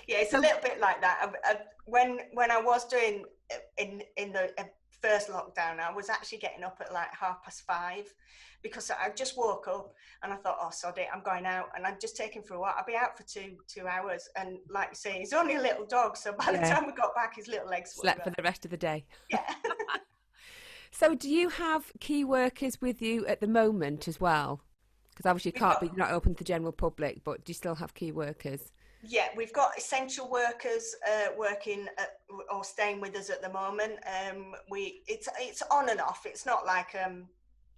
Yeah, 0.08 0.18
it's 0.18 0.34
a 0.34 0.38
little 0.38 0.60
bit 0.60 0.80
like 0.80 1.00
that. 1.00 1.32
I, 1.44 1.52
I, 1.52 1.56
when 1.86 2.18
when 2.32 2.50
I 2.50 2.60
was 2.60 2.84
doing 2.86 3.24
uh, 3.52 3.56
in 3.78 4.02
in 4.16 4.32
the 4.32 4.50
uh, 4.58 4.64
first 5.04 5.28
lockdown, 5.28 5.80
I 5.80 5.92
was 5.92 6.08
actually 6.08 6.38
getting 6.38 6.64
up 6.64 6.78
at 6.80 6.92
like 6.92 7.08
half 7.14 7.42
past 7.42 7.62
five 7.66 8.12
because 8.62 8.90
I 8.90 9.10
just 9.10 9.36
woke 9.36 9.68
up 9.68 9.92
and 10.22 10.32
I 10.32 10.36
thought, 10.36 10.56
oh, 10.58 10.70
sod 10.70 10.96
it, 10.96 11.08
I'm 11.14 11.22
going 11.22 11.44
out, 11.44 11.66
and 11.76 11.86
I'd 11.86 12.00
just 12.00 12.16
take 12.16 12.32
him 12.34 12.42
for 12.42 12.54
a 12.54 12.60
walk. 12.60 12.76
I'd 12.78 12.86
be 12.86 12.96
out 12.96 13.16
for 13.16 13.22
two 13.24 13.56
two 13.68 13.86
hours, 13.86 14.28
and 14.36 14.58
like 14.70 14.88
you 14.90 14.96
say, 14.96 15.18
he's 15.18 15.34
only 15.34 15.56
a 15.56 15.60
little 15.60 15.84
dog, 15.84 16.16
so 16.16 16.32
by 16.32 16.52
the 16.52 16.58
time 16.58 16.86
we 16.86 16.92
got 16.92 17.14
back, 17.14 17.36
his 17.36 17.48
little 17.48 17.68
legs 17.68 17.92
Slept 17.92 18.24
for 18.24 18.30
the 18.30 18.42
rest 18.42 18.64
of 18.64 18.70
the 18.70 18.76
day. 18.76 19.04
Yeah. 19.30 19.40
So, 20.96 21.12
do 21.16 21.28
you 21.28 21.48
have 21.48 21.90
key 21.98 22.24
workers 22.24 22.80
with 22.80 23.02
you 23.02 23.26
at 23.26 23.40
the 23.40 23.48
moment 23.48 24.06
as 24.06 24.20
well? 24.20 24.60
Because 25.10 25.28
obviously, 25.28 25.50
you 25.52 25.58
can't 25.58 25.80
be 25.80 25.90
not 25.96 26.12
open 26.12 26.34
to 26.34 26.38
the 26.38 26.44
general 26.44 26.70
public, 26.70 27.24
but 27.24 27.44
do 27.44 27.50
you 27.50 27.54
still 27.54 27.74
have 27.74 27.94
key 27.94 28.12
workers? 28.12 28.70
Yeah, 29.06 29.28
we've 29.36 29.52
got 29.52 29.76
essential 29.76 30.30
workers 30.30 30.94
uh, 31.06 31.32
working 31.36 31.86
at, 31.98 32.18
or 32.50 32.64
staying 32.64 33.00
with 33.00 33.16
us 33.16 33.30
at 33.30 33.42
the 33.42 33.50
moment. 33.50 33.94
Um, 34.06 34.54
we 34.70 35.02
it's 35.06 35.28
it's 35.38 35.62
on 35.70 35.88
and 35.88 36.00
off. 36.00 36.22
It's 36.26 36.46
not 36.46 36.66
like 36.66 36.96
um, 37.04 37.26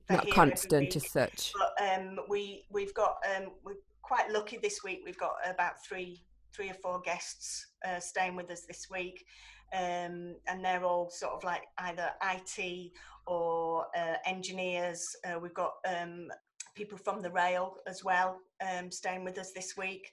Not 0.09 0.29
constant 0.31 0.95
as 0.95 1.11
such. 1.11 1.53
but 1.59 1.75
um, 1.83 2.19
we 2.29 2.65
we've 2.71 2.95
got 2.95 3.17
um, 3.37 3.51
we're 3.65 3.75
quite 4.03 4.31
lucky 4.31 4.59
this 4.59 4.85
week. 4.85 5.03
We've 5.05 5.19
got 5.19 5.35
about 5.49 5.85
three 5.85 6.23
three 6.53 6.71
or 6.71 6.75
four 6.75 7.01
guests 7.01 7.67
uh, 7.87 8.01
staying 8.01 8.37
with 8.37 8.51
us 8.51 8.63
this 8.63 8.89
week, 8.91 9.27
um, 9.75 10.37
and 10.47 10.65
they're 10.65 10.85
all 10.85 11.11
sort 11.11 11.33
of 11.33 11.45
like 11.45 11.63
either 11.79 12.11
IT 12.23 12.93
or 13.27 13.87
uh, 13.97 14.15
engineers. 14.25 15.17
Uh, 15.25 15.39
we've 15.39 15.55
got 15.55 15.75
um, 15.87 16.29
people 16.75 16.99
from 16.99 17.21
the 17.21 17.31
rail 17.31 17.77
as 17.87 18.05
well 18.05 18.39
um, 18.61 18.91
staying 18.91 19.25
with 19.25 19.39
us 19.39 19.53
this 19.53 19.77
week, 19.77 20.13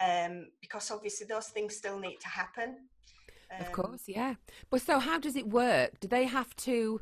um, 0.00 0.48
because 0.60 0.90
obviously 0.90 1.26
those 1.26 1.48
things 1.48 1.76
still 1.76 1.98
need 1.98 2.18
to 2.20 2.28
happen. 2.28 2.88
Of 3.60 3.66
Um, 3.66 3.72
course, 3.72 4.02
yeah. 4.06 4.34
But 4.70 4.82
so, 4.82 4.98
how 4.98 5.18
does 5.18 5.36
it 5.36 5.48
work? 5.48 6.00
Do 6.00 6.08
they 6.08 6.24
have 6.24 6.54
to? 6.56 7.00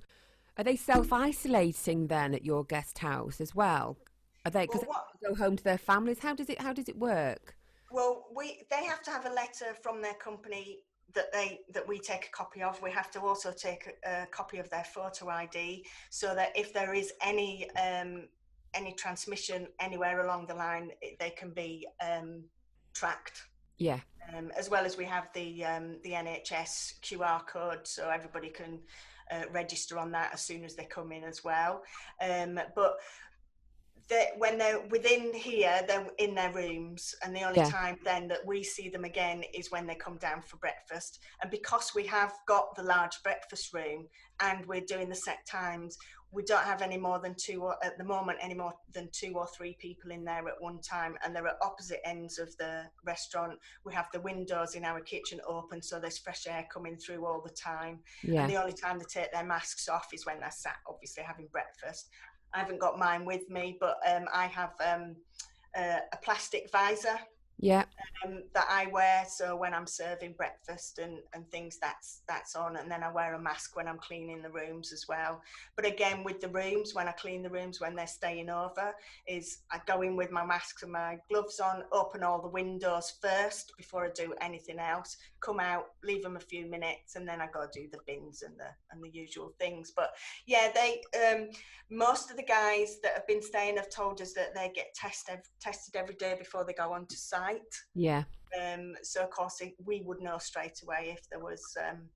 Are 0.59 0.65
they 0.65 0.77
self 0.77 1.13
isolating 1.13 2.09
then 2.09 2.35
at 2.35 2.45
your 2.45 2.65
guest 2.65 2.99
house 2.99 3.41
as 3.41 3.55
well? 3.55 3.97
Are 4.45 4.51
they 4.51 4.67
because 4.67 4.85
Well, 4.87 5.07
they 5.23 5.29
go 5.29 5.35
home 5.35 5.57
to 5.57 5.65
their 5.65 5.79
families? 5.79 6.19
How 6.19 6.35
does 6.35 6.51
it? 6.51 6.61
How 6.61 6.73
does 6.73 6.89
it 6.89 6.99
work? 6.99 7.57
Well, 7.91 8.27
we 8.35 8.63
they 8.71 8.85
have 8.85 9.03
to 9.03 9.11
have 9.11 9.27
a 9.27 9.31
letter 9.31 9.75
from 9.83 10.03
their 10.03 10.15
company 10.15 10.81
that 11.15 11.33
they 11.33 11.61
that 11.73 11.87
we 11.87 11.99
take 11.99 12.27
a 12.27 12.31
copy 12.31 12.63
of. 12.63 12.81
We 12.83 12.91
have 12.91 13.11
to 13.13 13.21
also 13.21 13.53
take 13.53 13.99
a, 14.05 14.23
a 14.23 14.27
copy 14.27 14.59
of 14.59 14.69
their 14.71 14.85
photo 14.85 15.29
ID 15.29 15.87
so 16.11 16.35
that 16.35 16.53
if 16.57 16.73
there 16.73 16.93
is 16.93 17.13
any 17.23 17.71
um, 17.77 18.29
any 18.75 18.93
transmission 18.93 19.69
anywhere 19.81 20.25
along 20.25 20.47
the 20.47 20.55
line, 20.55 20.91
it, 21.01 21.19
they 21.19 21.31
can 21.31 21.51
be 21.51 21.87
um, 22.03 22.43
tracked. 22.95 23.43
Yeah, 23.79 24.01
Um, 24.37 24.53
as 24.57 24.71
well 24.71 24.85
as 24.85 24.97
we 24.97 25.05
have 25.07 25.29
the 25.35 25.65
um, 25.65 25.99
the 26.05 26.13
NHS 26.13 27.01
QR 27.03 27.47
code, 27.47 27.87
so 27.87 28.09
everybody 28.09 28.49
can 28.51 28.81
uh, 29.31 29.45
register 29.53 29.99
on 29.99 30.13
that 30.13 30.33
as 30.33 30.43
soon 30.43 30.65
as 30.65 30.75
they 30.77 30.85
come 30.85 31.11
in 31.13 31.25
as 31.25 31.43
well. 31.43 31.83
Um, 32.21 32.61
but 32.77 32.95
they, 34.09 34.29
when 34.39 34.59
they're 34.59 34.81
within 34.91 35.33
here, 35.33 35.81
they're 35.87 36.07
in 36.19 36.35
their 36.35 36.53
rooms, 36.53 37.15
and 37.23 37.35
the 37.35 37.43
only 37.43 37.61
Yeah. 37.61 37.71
time 37.71 37.97
then 38.05 38.29
that 38.29 38.45
we 38.47 38.63
see 38.63 38.89
them 38.89 39.05
again 39.05 39.43
is 39.55 39.71
when 39.71 39.87
they 39.87 39.95
come 39.95 40.19
down 40.19 40.43
for 40.43 40.57
breakfast. 40.59 41.21
And 41.41 41.51
because 41.51 41.93
we 41.95 42.07
have 42.07 42.33
got 42.47 42.75
the 42.75 42.83
large 42.83 43.23
breakfast 43.23 43.73
room 43.73 44.09
and 44.41 44.67
we're 44.67 44.81
doing 44.83 45.09
the 45.09 45.15
set 45.15 45.47
times, 45.47 45.97
we 46.33 46.43
don't 46.43 46.65
have 46.65 46.81
any 46.81 46.97
more 46.97 47.19
than 47.19 47.35
two 47.35 47.63
or, 47.63 47.77
at 47.85 47.99
the 47.99 48.05
moment 48.05 48.39
any 48.41 48.55
more 48.55 48.73
than 48.93 49.09
two 49.13 49.35
or 49.35 49.47
three 49.47 49.77
people 49.79 50.11
in 50.11 50.25
there 50.25 50.49
at 50.49 50.61
one 50.61 50.81
time 50.81 51.17
and 51.23 51.37
they're 51.37 51.47
at 51.47 51.59
opposite 51.63 52.01
ends 52.07 52.39
of 52.39 52.57
the 52.57 52.85
restaurant. 53.05 53.59
We 53.85 53.93
have 53.93 54.09
the 54.13 54.21
windows 54.21 54.75
in 54.75 54.85
our 54.85 55.01
kitchen 55.01 55.41
open 55.47 55.83
so 55.83 56.01
there's 56.01 56.19
fresh 56.19 56.47
air 56.47 56.67
coming 56.73 56.97
through 56.97 57.27
all 57.27 57.43
the 57.43 57.55
time. 57.55 58.01
Yeah. 58.23 58.43
and 58.43 58.51
the 58.51 58.61
only 58.61 58.73
time 58.73 58.99
they 58.99 59.05
take 59.05 59.31
their 59.33 59.45
masks 59.45 59.89
off 59.89 60.09
is 60.13 60.25
when 60.25 60.41
they're 60.41 60.51
sat 60.51 60.77
obviously 60.89 61.23
having 61.23 61.49
breakfast. 61.53 62.09
I 62.55 62.59
haven't 62.59 62.81
got 62.81 62.99
mine 62.99 63.25
with 63.25 63.49
me 63.49 63.77
but 63.79 63.97
um, 64.11 64.25
i 64.33 64.47
have 64.47 64.73
um, 64.85 65.17
uh, 65.77 65.99
a 66.13 66.17
plastic 66.23 66.71
visor 66.71 67.19
Yeah, 67.63 67.85
um, 68.25 68.43
that 68.55 68.67
I 68.69 68.87
wear. 68.87 69.25
So 69.29 69.55
when 69.55 69.73
I'm 69.73 69.87
serving 69.87 70.33
breakfast 70.33 70.99
and, 70.99 71.19
and 71.33 71.49
things, 71.53 71.79
that's 71.81 72.23
that's 72.27 72.57
on. 72.57 72.77
And 72.77 72.91
then 72.91 73.05
I 73.05 73.13
wear 73.13 73.35
a 73.35 73.41
mask 73.41 73.77
when 73.77 73.87
I'm 73.87 73.99
cleaning 73.99 74.43
the 74.43 74.51
rooms 74.51 74.93
as 74.93 75.07
well. 75.09 75.41
But 75.77 75.87
again, 75.87 76.25
with 76.25 76.41
the 76.41 76.49
rooms, 76.49 76.93
when 76.93 77.07
I 77.07 77.13
clean 77.13 77.41
the 77.41 77.51
rooms 77.51 77.81
when 77.81 77.95
they're 77.95 78.09
staying 78.09 78.51
over, 78.51 78.93
is 79.29 79.59
I 79.71 79.81
go 79.87 80.03
in 80.03 80.17
with 80.17 80.33
my 80.33 80.45
masks 80.45 80.83
and 80.83 80.91
my 80.91 81.19
gloves 81.31 81.61
on, 81.61 81.85
open 81.93 82.25
all 82.25 82.43
the 82.43 82.49
windows 82.49 83.15
first 83.23 83.73
before 83.77 84.07
I 84.07 84.11
do 84.13 84.35
anything 84.41 84.81
else. 84.81 85.17
Come 85.41 85.61
out, 85.61 85.87
leave 86.03 86.23
them 86.25 86.37
a 86.37 86.41
few 86.41 86.67
minutes, 86.67 87.15
and 87.15 87.29
then 87.29 87.41
I 87.41 87.47
go 87.47 87.67
do 87.73 87.87
the 87.93 87.99
bins 88.07 88.43
and 88.43 88.59
the 88.59 88.71
and 88.91 89.03
the 89.03 89.11
usual 89.11 89.55
things. 89.61 89.93
But 89.95 90.11
yeah, 90.47 90.73
they 90.75 91.01
um, 91.31 91.49
most 91.91 92.31
of 92.31 92.37
the 92.37 92.43
guys 92.43 92.99
that 93.03 93.13
have 93.15 93.27
been 93.27 93.43
staying 93.43 93.77
have 93.77 93.91
told 93.91 94.21
us 94.21 94.33
that 94.33 94.55
they 94.55 94.71
get 94.75 94.95
tested 94.95 95.41
tested 95.61 95.97
every 95.97 96.15
day 96.15 96.35
before 96.39 96.65
they 96.65 96.73
go 96.73 96.93
on 96.93 97.07
to 97.07 97.17
site. 97.17 97.52
Yeah. 97.95 98.25
Um, 98.61 98.95
so 99.03 99.23
of 99.23 99.31
course 99.31 99.61
it, 99.61 99.75
we 99.85 100.03
would 100.03 100.21
know 100.21 100.39
straight 100.39 100.83
away 100.83 101.15
if 101.17 101.29
there 101.31 101.41
was 101.41 101.63
um, 101.81 102.09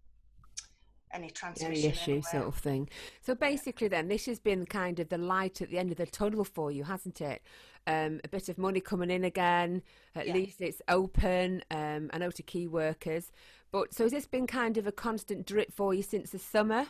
any 1.13 1.31
transmission. 1.31 1.73
Any 1.75 1.87
issue, 1.87 2.11
anywhere. 2.13 2.23
sort 2.31 2.47
of 2.47 2.55
thing. 2.57 2.89
So 3.23 3.35
basically, 3.35 3.89
then 3.89 4.09
this 4.09 4.27
has 4.27 4.39
been 4.39 4.67
kind 4.67 5.01
of 5.01 5.09
the 5.09 5.19
light 5.19 5.63
at 5.63 5.71
the 5.71 5.79
end 5.79 5.93
of 5.93 5.97
the 5.99 6.07
tunnel 6.07 6.45
for 6.45 6.71
you, 6.71 6.85
hasn't 6.85 7.21
it? 7.21 7.43
Um, 7.87 8.21
a 8.25 8.29
bit 8.29 8.49
of 8.49 8.59
money 8.59 8.81
coming 8.81 9.11
in 9.11 9.25
again. 9.25 9.83
At 10.15 10.27
Yeah. 10.27 10.35
least 10.35 10.61
it's 10.61 10.83
open. 10.89 11.63
Um, 11.71 12.11
I 12.13 12.19
know 12.19 12.31
to 12.33 12.43
key 12.43 12.67
workers, 12.67 13.31
but 13.71 13.95
so 13.95 14.05
has 14.05 14.13
this 14.13 14.27
been 14.27 14.47
kind 14.47 14.77
of 14.77 14.87
a 14.87 14.93
constant 14.93 15.47
drip 15.47 15.73
for 15.73 15.95
you 15.95 16.03
since 16.03 16.31
the 16.31 16.39
summer, 16.39 16.89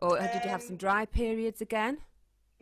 or 0.00 0.18
did 0.18 0.44
you 0.44 0.50
have 0.50 0.62
some 0.62 0.74
Um, 0.74 0.78
dry 0.78 1.04
periods 1.04 1.60
again? 1.60 1.98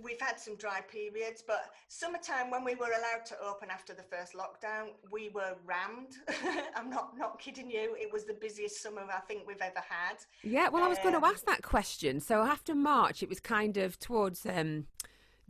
We've 0.00 0.20
had 0.20 0.38
some 0.38 0.54
dry 0.56 0.80
periods, 0.80 1.42
but 1.44 1.70
summertime 1.88 2.50
when 2.50 2.64
we 2.64 2.76
were 2.76 2.86
allowed 2.86 3.26
to 3.26 3.34
open 3.40 3.68
after 3.68 3.92
the 3.94 4.04
first 4.04 4.32
lockdown, 4.34 4.90
we 5.10 5.28
were 5.30 5.56
rammed. 5.66 6.16
I'm 6.76 6.88
not 6.88 7.18
not 7.18 7.40
kidding 7.40 7.68
you. 7.68 7.96
It 7.98 8.12
was 8.12 8.24
the 8.24 8.34
busiest 8.34 8.80
summer 8.80 9.02
I 9.12 9.20
think 9.20 9.42
we've 9.46 9.60
ever 9.60 9.82
had. 9.88 10.18
Yeah, 10.44 10.68
well, 10.68 10.84
I 10.84 10.88
was 10.88 10.98
going 10.98 11.14
to 11.14 11.18
um, 11.18 11.24
ask 11.24 11.44
that 11.46 11.62
question. 11.62 12.20
So 12.20 12.42
after 12.42 12.76
March, 12.76 13.24
it 13.24 13.28
was 13.28 13.40
kind 13.40 13.76
of 13.76 13.98
towards 13.98 14.46
um, 14.46 14.86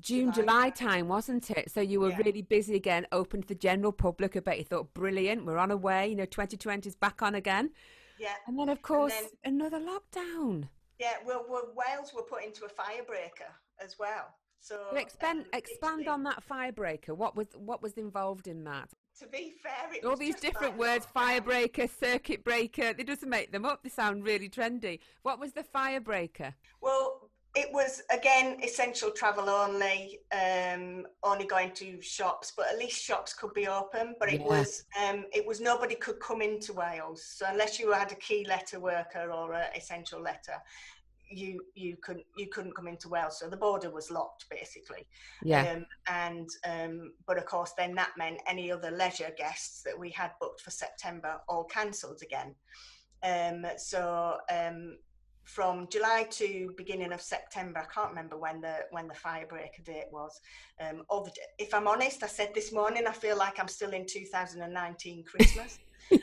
June, 0.00 0.32
July 0.32 0.70
July 0.70 0.70
time, 0.70 1.08
wasn't 1.08 1.50
it? 1.50 1.70
So 1.70 1.82
you 1.82 2.00
were 2.00 2.10
Yeah. 2.10 2.16
really 2.24 2.42
busy 2.42 2.74
again, 2.74 3.06
open 3.12 3.42
to 3.42 3.48
the 3.48 3.54
general 3.54 3.92
public. 3.92 4.34
I 4.34 4.40
bet 4.40 4.56
you 4.58 4.64
thought, 4.64 4.94
brilliant, 4.94 5.44
we're 5.44 5.58
on 5.58 5.70
our 5.70 5.76
way. 5.76 6.08
You 6.08 6.16
know, 6.16 6.24
2020 6.24 6.88
is 6.88 6.94
back 6.96 7.20
on 7.20 7.34
again. 7.34 7.70
Yeah, 8.18 8.34
And 8.46 8.58
then, 8.58 8.70
of 8.70 8.80
course, 8.80 9.12
then- 9.12 9.30
another 9.44 9.78
lockdown. 9.78 10.68
yeah. 10.98 11.14
Well, 11.26 11.44
well, 11.48 11.68
Wales 11.76 12.14
were 12.14 12.22
put 12.22 12.44
into 12.44 12.64
a 12.64 12.68
firebreaker 12.68 13.52
as 13.82 13.96
well. 13.98 14.34
So 14.60 14.76
So 14.90 14.96
expand, 14.96 15.40
um, 15.40 15.46
expand 15.52 16.08
on 16.08 16.24
that 16.24 16.42
firebreaker. 16.48 17.10
What 17.10 17.36
was 17.36 17.48
what 17.56 17.82
was 17.82 17.92
involved 17.94 18.48
in 18.48 18.64
that? 18.64 18.88
To 19.20 19.26
be 19.26 19.54
fair, 19.62 19.92
it 19.94 20.04
All 20.04 20.16
these 20.16 20.34
just 20.34 20.42
different 20.42 20.78
like 20.78 20.80
words: 20.80 21.06
firebreaker, 21.14 21.88
circuit 21.88 22.44
breaker. 22.44 22.92
They 22.92 23.04
doesn't 23.04 23.28
make 23.28 23.52
them 23.52 23.64
up. 23.64 23.82
They 23.82 23.88
sound 23.88 24.24
really 24.24 24.48
trendy. 24.48 25.00
What 25.22 25.38
was 25.38 25.52
the 25.52 25.62
firebreaker? 25.62 26.54
Well, 26.80 27.30
it 27.54 27.72
was 27.72 28.02
again 28.12 28.60
essential 28.62 29.10
travel 29.10 29.48
only, 29.48 30.20
um, 30.32 31.06
only 31.22 31.46
going 31.46 31.72
to 31.72 32.00
shops, 32.00 32.52
but 32.56 32.68
at 32.68 32.78
least 32.78 33.02
shops 33.02 33.32
could 33.34 33.52
be 33.54 33.66
open. 33.66 34.14
But 34.20 34.32
it 34.32 34.40
Yeah. 34.40 34.46
was 34.46 34.84
um, 35.00 35.24
it 35.32 35.46
was 35.46 35.60
nobody 35.60 35.94
could 35.94 36.20
come 36.20 36.42
into 36.42 36.72
Wales. 36.72 37.24
So 37.24 37.46
unless 37.48 37.78
you 37.80 37.92
had 37.92 38.12
a 38.12 38.16
key 38.16 38.44
letter 38.44 38.78
worker 38.80 39.32
or 39.32 39.54
an 39.54 39.70
essential 39.74 40.20
letter, 40.20 40.62
you 41.30 41.60
you 41.74 41.96
couldn't 42.02 42.26
you 42.36 42.48
couldn't 42.48 42.74
come 42.74 42.88
into 42.88 43.08
Wales. 43.08 43.38
So 43.38 43.48
the 43.48 43.56
border 43.56 43.90
was 43.90 44.10
locked 44.10 44.46
basically. 44.50 45.06
Yeah, 45.42 45.72
Um, 45.72 45.86
and 46.08 46.48
um, 46.66 47.12
but 47.26 47.38
of 47.38 47.46
course, 47.46 47.72
then 47.76 47.94
that 47.94 48.12
meant 48.16 48.40
any 48.46 48.70
other 48.70 48.90
leisure 48.90 49.32
guests 49.36 49.82
that 49.82 49.98
we 49.98 50.10
had 50.10 50.32
booked 50.40 50.60
for 50.60 50.70
September 50.70 51.40
all 51.48 51.64
cancelled 51.64 52.22
again. 52.22 52.54
Um, 53.22 53.66
so 53.76 54.36
um, 54.50 54.96
from 55.48 55.88
July 55.90 56.26
to 56.28 56.70
beginning 56.76 57.10
of 57.12 57.22
September. 57.22 57.80
I 57.80 57.92
can't 57.92 58.10
remember 58.10 58.36
when 58.36 58.60
the 58.60 58.80
when 58.90 59.08
the 59.08 59.14
firebreaker 59.14 59.82
date 59.82 60.06
was. 60.12 60.38
Um, 60.78 61.02
the, 61.08 61.32
if 61.58 61.72
I'm 61.72 61.88
honest, 61.88 62.22
I 62.22 62.26
said 62.26 62.50
this 62.54 62.72
morning 62.72 63.04
I 63.08 63.12
feel 63.12 63.36
like 63.36 63.58
I'm 63.58 63.68
still 63.68 63.90
in 63.90 64.06
2019 64.06 65.24
Christmas 65.24 65.78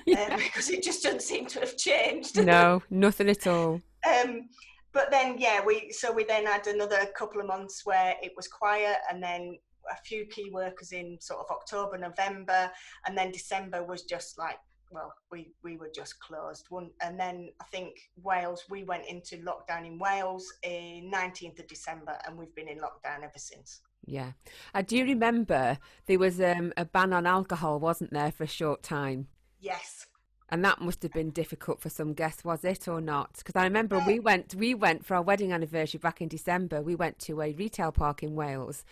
yeah. 0.06 0.28
um, 0.32 0.38
because 0.38 0.70
it 0.70 0.84
just 0.84 1.04
doesn't 1.04 1.24
seem 1.24 1.48
to 1.48 1.60
have 1.62 1.76
changed. 1.76 2.44
No, 2.44 2.84
nothing 2.90 3.30
at 3.30 3.48
all. 3.48 3.82
um, 4.08 4.48
but 4.96 5.12
then 5.12 5.36
yeah, 5.38 5.64
we 5.64 5.92
so 5.92 6.12
we 6.12 6.24
then 6.24 6.46
had 6.48 6.66
another 6.66 7.06
couple 7.18 7.42
of 7.42 7.48
months 7.48 7.82
where 7.86 8.16
it 8.24 8.32
was 8.36 8.48
quiet, 8.48 8.98
and 9.12 9.22
then 9.22 9.60
a 9.92 10.02
few 10.04 10.26
key 10.26 10.50
workers 10.52 10.94
in 10.94 11.18
sort 11.22 11.42
of 11.42 11.52
October, 11.52 11.98
November, 11.98 12.72
and 13.06 13.16
then 13.16 13.32
December 13.32 13.84
was 13.84 14.04
just 14.04 14.40
like 14.40 14.58
well, 14.92 15.14
we, 15.32 15.52
we 15.64 15.78
were 15.78 15.92
just 15.94 16.20
closed. 16.20 16.68
One, 16.70 16.90
and 17.02 17.20
then 17.20 17.50
I 17.62 17.66
think 17.66 17.96
Wales, 18.24 18.64
we 18.70 18.84
went 18.84 19.06
into 19.08 19.38
lockdown 19.38 19.86
in 19.86 20.00
Wales 20.00 20.46
in 20.64 21.12
19th 21.14 21.60
of 21.60 21.68
December, 21.68 22.18
and 22.26 22.38
we've 22.38 22.54
been 22.56 22.70
in 22.70 22.78
lockdown 22.78 23.24
ever 23.24 23.38
since. 23.38 23.82
Yeah. 24.06 24.32
I 24.74 24.84
do 24.84 25.04
remember 25.04 25.80
there 26.06 26.20
was 26.20 26.40
um, 26.40 26.72
a 26.78 26.86
ban 26.86 27.12
on 27.14 27.26
alcohol, 27.26 27.80
wasn't 27.80 28.14
there, 28.14 28.32
for 28.32 28.44
a 28.44 28.48
short 28.48 28.84
time? 28.84 29.28
Yes. 29.60 30.06
And 30.50 30.64
that 30.64 30.80
must 30.80 31.02
have 31.02 31.12
been 31.12 31.32
difficult 31.32 31.82
for 31.82 31.90
some 31.90 32.14
guests, 32.14 32.44
was 32.44 32.64
it 32.64 32.88
or 32.88 33.02
not? 33.02 33.34
Because 33.38 33.56
I 33.56 33.64
remember 33.64 34.00
we 34.06 34.20
went, 34.20 34.54
we 34.54 34.76
went 34.76 35.04
for 35.04 35.16
our 35.16 35.22
wedding 35.22 35.52
anniversary 35.52 35.98
back 35.98 36.22
in 36.22 36.28
December. 36.28 36.82
We 36.82 36.96
went 36.96 37.18
to 37.20 37.42
a 37.42 37.54
retail 37.54 37.92
park 37.92 38.22
in 38.22 38.36
Wales, 38.36 38.86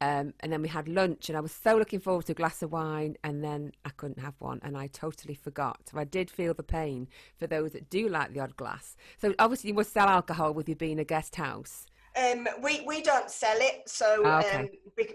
um, 0.00 0.34
and 0.40 0.52
then 0.52 0.62
we 0.62 0.68
had 0.68 0.88
lunch, 0.88 1.28
and 1.28 1.36
I 1.36 1.40
was 1.40 1.52
so 1.52 1.76
looking 1.76 2.00
forward 2.00 2.26
to 2.26 2.32
a 2.32 2.34
glass 2.34 2.62
of 2.62 2.72
wine, 2.72 3.16
and 3.22 3.44
then 3.44 3.72
I 3.84 3.90
couldn't 3.90 4.18
have 4.18 4.34
one, 4.38 4.60
and 4.62 4.76
I 4.76 4.86
totally 4.88 5.34
forgot. 5.34 5.88
So 5.90 5.98
I 5.98 6.04
did 6.04 6.30
feel 6.30 6.54
the 6.54 6.62
pain 6.62 7.08
for 7.38 7.46
those 7.46 7.72
that 7.72 7.90
do 7.90 8.08
like 8.08 8.32
the 8.32 8.40
odd 8.40 8.56
glass. 8.56 8.96
So 9.18 9.34
obviously, 9.38 9.68
you 9.68 9.74
must 9.74 9.92
sell 9.92 10.08
alcohol 10.08 10.52
with 10.52 10.68
you 10.68 10.74
being 10.74 10.98
a 10.98 11.04
guest 11.04 11.36
house. 11.36 11.86
Um, 12.16 12.46
we 12.62 12.82
we 12.86 13.02
don't 13.02 13.28
sell 13.28 13.56
it, 13.56 13.88
so 13.88 14.22
oh, 14.24 14.38
okay. 14.38 14.56
um, 14.56 14.68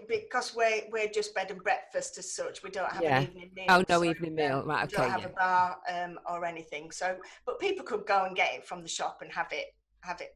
because 0.08 0.54
we're 0.54 0.82
we're 0.92 1.08
just 1.08 1.34
bed 1.34 1.50
and 1.50 1.62
breakfast 1.62 2.18
as 2.18 2.34
such. 2.34 2.62
We 2.62 2.70
don't 2.70 2.92
have 2.92 3.02
yeah. 3.02 3.20
an 3.20 3.28
evening 3.28 3.50
meal. 3.56 3.66
Oh, 3.70 3.84
no 3.88 3.98
so 4.00 4.04
evening 4.04 4.34
meal, 4.34 4.62
right? 4.66 4.84
Okay. 4.84 5.02
We 5.02 5.08
don't 5.08 5.10
have 5.10 5.20
yeah. 5.22 5.26
a 5.28 5.32
bar 5.32 5.76
um, 5.92 6.18
or 6.28 6.44
anything. 6.44 6.90
So, 6.90 7.16
but 7.46 7.58
people 7.58 7.84
could 7.84 8.06
go 8.06 8.26
and 8.26 8.36
get 8.36 8.54
it 8.54 8.66
from 8.66 8.82
the 8.82 8.88
shop 8.88 9.20
and 9.22 9.32
have 9.32 9.48
it 9.50 9.74
have 10.02 10.20
it 10.20 10.32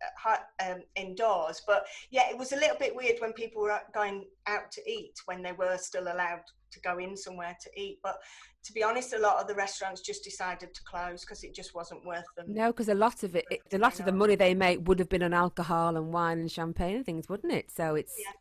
um, 0.64 0.82
indoors. 0.96 1.62
But 1.66 1.86
yeah, 2.10 2.30
it 2.30 2.38
was 2.38 2.52
a 2.52 2.56
little 2.56 2.76
bit 2.78 2.94
weird 2.94 3.16
when 3.20 3.32
people 3.32 3.62
were 3.62 3.80
going 3.92 4.24
out 4.46 4.70
to 4.72 4.90
eat 4.90 5.14
when 5.26 5.42
they 5.42 5.52
were 5.52 5.76
still 5.78 6.04
allowed 6.04 6.42
to 6.72 6.80
go 6.80 6.98
in 6.98 7.16
somewhere 7.16 7.56
to 7.62 7.80
eat. 7.80 7.98
But 8.02 8.16
to 8.64 8.72
be 8.72 8.82
honest, 8.82 9.12
a 9.12 9.18
lot 9.18 9.40
of 9.40 9.46
the 9.46 9.54
restaurants 9.54 10.00
just 10.00 10.24
decided 10.24 10.74
to 10.74 10.80
close 10.84 11.22
because 11.22 11.44
it 11.44 11.54
just 11.54 11.74
wasn't 11.74 12.04
worth 12.04 12.24
them. 12.36 12.46
No, 12.48 12.72
because 12.72 12.88
a 12.88 12.94
lot 12.94 13.22
of 13.22 13.36
it, 13.36 13.44
it 13.50 13.60
a 13.72 13.78
lot 13.78 13.98
of 14.00 14.06
the 14.06 14.12
money 14.12 14.36
they 14.36 14.54
make 14.54 14.86
would 14.86 14.98
have 14.98 15.08
been 15.08 15.22
on 15.22 15.34
alcohol 15.34 15.96
and 15.96 16.12
wine 16.12 16.38
and 16.38 16.50
champagne 16.50 16.96
and 16.96 17.06
things, 17.06 17.28
wouldn't 17.28 17.52
it? 17.52 17.70
So 17.70 17.94
it's, 17.94 18.14
yeah. 18.18 18.32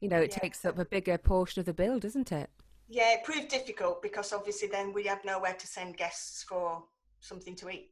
you 0.00 0.08
know, 0.08 0.18
it 0.18 0.32
yeah. 0.32 0.38
takes 0.38 0.64
up 0.64 0.78
a 0.78 0.84
bigger 0.84 1.18
portion 1.18 1.60
of 1.60 1.66
the 1.66 1.74
bill, 1.74 1.98
doesn't 1.98 2.32
it? 2.32 2.50
Yeah, 2.88 3.14
it 3.14 3.24
proved 3.24 3.48
difficult 3.48 4.00
because 4.00 4.32
obviously 4.32 4.68
then 4.68 4.92
we 4.92 5.04
had 5.04 5.24
nowhere 5.24 5.54
to 5.54 5.66
send 5.66 5.96
guests 5.96 6.44
for 6.48 6.84
something 7.20 7.56
to 7.56 7.68
eat. 7.68 7.90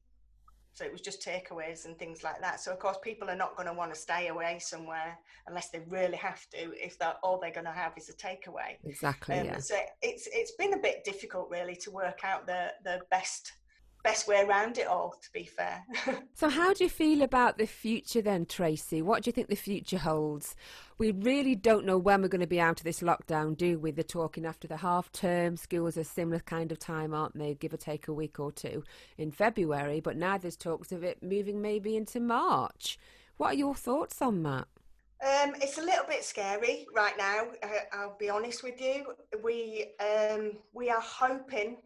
So 0.74 0.84
it 0.84 0.92
was 0.92 1.00
just 1.00 1.24
takeaways 1.24 1.84
and 1.84 1.96
things 1.96 2.24
like 2.24 2.40
that. 2.40 2.60
So 2.60 2.72
of 2.72 2.80
course, 2.80 2.96
people 3.02 3.30
are 3.30 3.36
not 3.36 3.56
going 3.56 3.68
to 3.68 3.72
want 3.72 3.94
to 3.94 3.98
stay 3.98 4.26
away 4.28 4.58
somewhere 4.60 5.16
unless 5.46 5.70
they 5.70 5.80
really 5.88 6.16
have 6.16 6.48
to. 6.50 6.72
If 6.74 6.98
that 6.98 7.18
all 7.22 7.38
they're 7.40 7.52
going 7.52 7.66
to 7.66 7.72
have 7.72 7.92
is 7.96 8.08
a 8.08 8.12
takeaway. 8.12 8.76
Exactly. 8.84 9.38
Um, 9.38 9.46
yeah. 9.46 9.58
So 9.58 9.76
it's 10.02 10.28
it's 10.32 10.52
been 10.52 10.74
a 10.74 10.78
bit 10.78 11.04
difficult 11.04 11.48
really 11.48 11.76
to 11.76 11.90
work 11.90 12.20
out 12.24 12.46
the 12.46 12.72
the 12.82 13.00
best 13.10 13.52
best 14.04 14.28
way 14.28 14.42
around 14.42 14.78
it 14.78 14.86
all, 14.86 15.16
to 15.20 15.32
be 15.32 15.44
fair. 15.44 15.82
so, 16.34 16.48
how 16.48 16.72
do 16.72 16.84
you 16.84 16.90
feel 16.90 17.22
about 17.22 17.58
the 17.58 17.66
future 17.66 18.22
then, 18.22 18.46
Tracy? 18.46 19.02
What 19.02 19.22
do 19.22 19.28
you 19.28 19.32
think 19.32 19.48
the 19.48 19.56
future 19.56 19.98
holds? 19.98 20.54
We 20.98 21.10
really 21.10 21.56
don't 21.56 21.86
know 21.86 21.98
when 21.98 22.22
we're 22.22 22.28
going 22.28 22.40
to 22.42 22.46
be 22.46 22.60
out 22.60 22.78
of 22.78 22.84
this 22.84 23.00
lockdown, 23.00 23.56
do 23.56 23.80
we? 23.80 23.90
They're 23.90 24.04
talking 24.04 24.46
after 24.46 24.68
the 24.68 24.76
half 24.76 25.10
term. 25.10 25.56
Schools 25.56 25.96
are 25.96 26.04
similar 26.04 26.40
kind 26.40 26.70
of 26.70 26.78
time, 26.78 27.12
aren't 27.12 27.36
they? 27.36 27.54
Give 27.54 27.72
or 27.72 27.78
take 27.78 28.06
a 28.06 28.12
week 28.12 28.38
or 28.38 28.52
two 28.52 28.84
in 29.18 29.32
February, 29.32 30.00
but 30.00 30.16
now 30.16 30.38
there's 30.38 30.56
talks 30.56 30.92
of 30.92 31.02
it 31.02 31.22
moving 31.22 31.60
maybe 31.60 31.96
into 31.96 32.20
March. 32.20 32.98
What 33.38 33.54
are 33.54 33.58
your 33.58 33.74
thoughts 33.74 34.22
on 34.22 34.44
that? 34.44 34.68
Um, 35.24 35.54
it's 35.62 35.78
a 35.78 35.82
little 35.82 36.04
bit 36.06 36.22
scary 36.22 36.86
right 36.94 37.16
now. 37.16 37.46
I'll 37.92 38.16
be 38.18 38.28
honest 38.28 38.62
with 38.62 38.80
you. 38.80 39.06
We 39.42 39.86
um, 39.98 40.52
we 40.74 40.90
are 40.90 41.00
hoping 41.00 41.78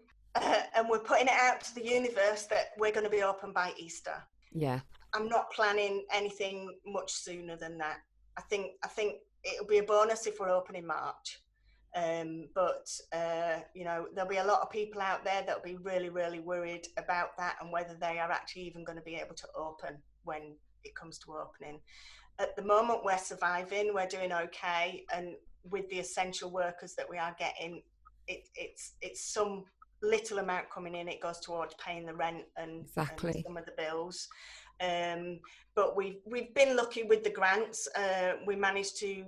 uh, 0.43 0.63
and 0.77 0.89
we're 0.89 0.99
putting 0.99 1.27
it 1.27 1.33
out 1.33 1.61
to 1.63 1.75
the 1.75 1.85
universe 1.85 2.45
that 2.45 2.73
we're 2.79 2.93
going 2.93 3.05
to 3.05 3.11
be 3.11 3.23
open 3.23 3.53
by 3.53 3.73
Easter. 3.77 4.23
Yeah. 4.53 4.81
I'm 5.15 5.29
not 5.29 5.51
planning 5.53 6.05
anything 6.13 6.75
much 6.87 7.13
sooner 7.13 7.57
than 7.57 7.79
that. 7.79 7.99
I 8.37 8.43
think 8.43 8.73
I 8.85 8.89
think 8.89 9.17
it'll 9.45 9.67
be 9.67 9.79
a 9.79 9.83
bonus 9.83 10.27
if 10.27 10.39
we're 10.41 10.51
open 10.51 10.77
in 10.77 10.87
March. 10.87 11.41
Um, 11.97 12.49
but 12.55 12.89
uh, 13.13 13.61
you 13.75 13.85
know 13.85 14.07
there'll 14.15 14.29
be 14.29 14.37
a 14.37 14.45
lot 14.45 14.61
of 14.61 14.71
people 14.71 15.01
out 15.01 15.25
there 15.25 15.43
that'll 15.47 15.63
be 15.63 15.77
really 15.77 16.11
really 16.11 16.39
worried 16.39 16.87
about 16.99 17.37
that 17.39 17.57
and 17.61 17.73
whether 17.73 17.95
they 17.95 18.19
are 18.19 18.31
actually 18.31 18.63
even 18.63 18.85
going 18.85 18.99
to 18.99 19.05
be 19.05 19.15
able 19.15 19.35
to 19.35 19.49
open 19.57 19.97
when 20.25 20.55
it 20.85 20.95
comes 20.95 21.19
to 21.21 21.33
opening. 21.33 21.81
At 22.39 22.55
the 22.55 22.63
moment 22.63 23.05
we're 23.05 23.19
surviving, 23.19 23.93
we're 23.95 24.07
doing 24.07 24.33
okay, 24.33 25.05
and 25.15 25.35
with 25.71 25.89
the 25.89 25.99
essential 25.99 26.51
workers 26.51 26.95
that 26.95 27.09
we 27.09 27.17
are 27.19 27.35
getting, 27.39 27.83
it, 28.27 28.49
it's 28.55 28.93
it's 29.01 29.33
some 29.33 29.65
little 30.03 30.39
amount 30.39 30.71
coming 30.71 30.95
in, 30.95 31.09
it 31.09 31.21
goes 31.21 31.41
towards 31.41 31.75
paying 31.75 32.07
the 32.07 32.15
rent 32.15 32.45
and, 32.57 32.83
exactly. 32.83 33.33
and 33.33 33.45
some 33.45 33.57
of 33.57 33.65
the 33.67 33.73
bills. 33.77 34.29
Um, 34.81 35.41
but 35.75 35.97
we've 35.97 36.19
we've 36.25 36.55
been 36.55 36.77
lucky 36.77 37.03
with 37.03 37.25
the 37.25 37.31
grants. 37.31 37.89
Uh, 37.97 38.35
we 38.47 38.55
managed 38.55 38.99
to, 38.99 39.25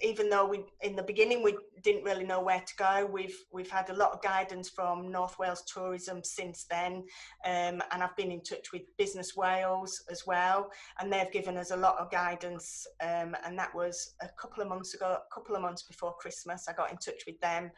even 0.00 0.30
though 0.30 0.46
we 0.46 0.64
in 0.82 0.96
the 0.96 1.02
beginning 1.02 1.42
we 1.42 1.56
didn't 1.82 2.04
really 2.04 2.24
know 2.24 2.40
where 2.40 2.60
to 2.60 2.76
go. 2.78 3.08
We've 3.10 3.36
we've 3.52 3.70
had 3.70 3.90
a 3.90 3.94
lot 3.94 4.12
of 4.12 4.22
guidance 4.22 4.70
from 4.70 5.10
North 5.10 5.38
Wales 5.38 5.64
Tourism 5.72 6.24
since 6.24 6.64
then, 6.70 7.04
um, 7.44 7.82
and 7.92 8.02
I've 8.02 8.16
been 8.16 8.30
in 8.30 8.42
touch 8.42 8.72
with 8.72 8.82
Business 8.96 9.36
Wales 9.36 10.02
as 10.10 10.26
well, 10.26 10.70
and 10.98 11.12
they've 11.12 11.30
given 11.30 11.58
us 11.58 11.70
a 11.70 11.76
lot 11.76 11.98
of 11.98 12.10
guidance. 12.10 12.86
Um, 13.02 13.36
and 13.44 13.58
that 13.58 13.74
was 13.74 14.14
a 14.22 14.28
couple 14.40 14.62
of 14.62 14.68
months 14.68 14.94
ago, 14.94 15.18
a 15.18 15.34
couple 15.34 15.56
of 15.56 15.62
months 15.62 15.82
before 15.82 16.14
Christmas. 16.14 16.68
I 16.68 16.72
got 16.72 16.90
in 16.90 16.96
touch 16.96 17.24
with 17.26 17.38
them, 17.40 17.70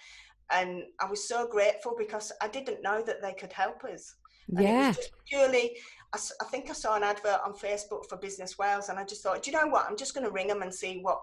and 0.51 0.85
I 1.01 1.07
was 1.07 1.29
so 1.29 1.47
grateful 1.47 1.95
because 1.99 2.33
I 2.41 2.49
didn't 2.49 2.83
know 2.83 3.03
that 3.03 3.21
they 3.23 3.33
could 3.33 3.53
help 3.53 3.85
us. 3.85 4.15
And 4.49 4.61
yeah. 4.61 4.85
it 4.85 4.87
was 4.89 4.97
just 4.97 5.13
purely, 5.27 5.77
I, 6.15 6.19
I, 6.41 6.45
think 6.47 6.71
I 6.71 6.73
saw 6.73 6.97
an 6.97 7.03
advert 7.03 7.41
on 7.45 7.53
Facebook 7.53 8.07
for 8.09 8.17
Business 8.17 8.59
Wales, 8.59 8.89
and 8.89 8.99
I 8.99 9.05
just 9.05 9.23
thought, 9.23 9.43
do 9.43 9.51
you 9.51 9.57
know 9.57 9.67
what? 9.67 9.87
I'm 9.89 9.97
just 9.97 10.15
going 10.15 10.25
to 10.25 10.33
ring 10.33 10.49
them 10.49 10.63
and 10.63 10.73
see 10.73 11.01
what 11.03 11.21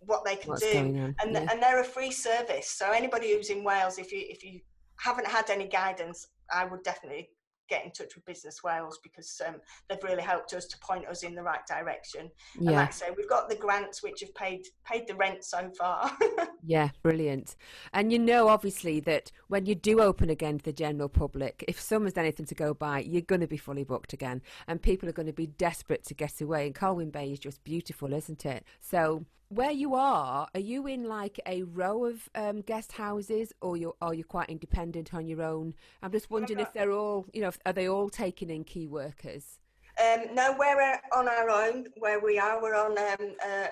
what 0.00 0.24
they 0.24 0.36
can 0.36 0.50
What's 0.50 0.62
do. 0.62 0.76
And 0.76 1.14
yeah. 1.16 1.46
and 1.50 1.62
they're 1.62 1.80
a 1.80 1.84
free 1.84 2.10
service, 2.10 2.68
so 2.68 2.90
anybody 2.90 3.32
who's 3.32 3.50
in 3.50 3.64
Wales, 3.64 3.98
if 3.98 4.12
you 4.12 4.24
if 4.28 4.44
you 4.44 4.60
haven't 4.96 5.26
had 5.26 5.50
any 5.50 5.68
guidance, 5.68 6.26
I 6.52 6.64
would 6.64 6.82
definitely 6.82 7.30
get 7.68 7.84
in 7.84 7.90
touch 7.90 8.14
with 8.14 8.24
Business 8.24 8.62
Wales 8.62 8.98
because 9.02 9.40
um, 9.46 9.56
they've 9.88 10.02
really 10.02 10.22
helped 10.22 10.52
us 10.52 10.66
to 10.66 10.78
point 10.78 11.06
us 11.06 11.22
in 11.22 11.34
the 11.34 11.42
right 11.42 11.66
direction. 11.66 12.30
Yeah. 12.58 12.68
And 12.68 12.76
like 12.76 12.88
I 12.88 12.92
say, 12.92 13.06
we've 13.16 13.28
got 13.28 13.48
the 13.48 13.56
grants 13.56 14.02
which 14.02 14.20
have 14.20 14.34
paid 14.34 14.66
paid 14.84 15.06
the 15.06 15.14
rent 15.14 15.44
so 15.44 15.70
far. 15.78 16.10
yeah, 16.64 16.90
brilliant. 17.02 17.56
And 17.92 18.12
you 18.12 18.18
know, 18.18 18.48
obviously, 18.48 19.00
that 19.00 19.30
when 19.48 19.66
you 19.66 19.74
do 19.74 20.00
open 20.00 20.30
again 20.30 20.58
to 20.58 20.64
the 20.64 20.72
general 20.72 21.08
public, 21.08 21.64
if 21.68 21.80
summer's 21.80 22.16
anything 22.16 22.46
to 22.46 22.54
go 22.54 22.74
by, 22.74 23.00
you're 23.00 23.22
going 23.22 23.40
to 23.40 23.46
be 23.46 23.56
fully 23.56 23.84
booked 23.84 24.12
again, 24.12 24.42
and 24.66 24.82
people 24.82 25.08
are 25.08 25.12
going 25.12 25.26
to 25.26 25.32
be 25.32 25.46
desperate 25.46 26.04
to 26.04 26.14
get 26.14 26.40
away. 26.40 26.66
And 26.66 26.74
Colwyn 26.74 27.10
Bay 27.10 27.32
is 27.32 27.38
just 27.38 27.62
beautiful, 27.64 28.12
isn't 28.12 28.44
it? 28.46 28.64
So 28.80 29.24
where 29.54 29.70
you 29.70 29.94
are, 29.94 30.48
are 30.52 30.60
you 30.60 30.86
in 30.86 31.04
like 31.04 31.38
a 31.46 31.62
row 31.62 32.04
of 32.06 32.28
um, 32.34 32.60
guest 32.62 32.92
houses, 32.92 33.52
or 33.60 33.76
you 33.76 33.94
are 34.00 34.14
you 34.14 34.24
quite 34.24 34.50
independent 34.50 35.14
on 35.14 35.26
your 35.26 35.42
own? 35.42 35.74
I'm 36.02 36.10
just 36.10 36.30
wondering 36.30 36.58
if 36.58 36.72
they're 36.72 36.90
all, 36.90 37.26
you 37.32 37.40
know, 37.40 37.52
are 37.64 37.72
they 37.72 37.88
all 37.88 38.08
taking 38.08 38.50
in 38.50 38.64
key 38.64 38.86
workers? 38.86 39.60
Um, 40.02 40.34
no, 40.34 40.56
we're 40.58 41.00
on 41.16 41.28
our 41.28 41.50
own. 41.50 41.86
Where 41.98 42.18
we 42.18 42.38
are, 42.38 42.60
we're 42.60 42.74
on. 42.74 42.98
Um, 42.98 43.34
uh, 43.44 43.66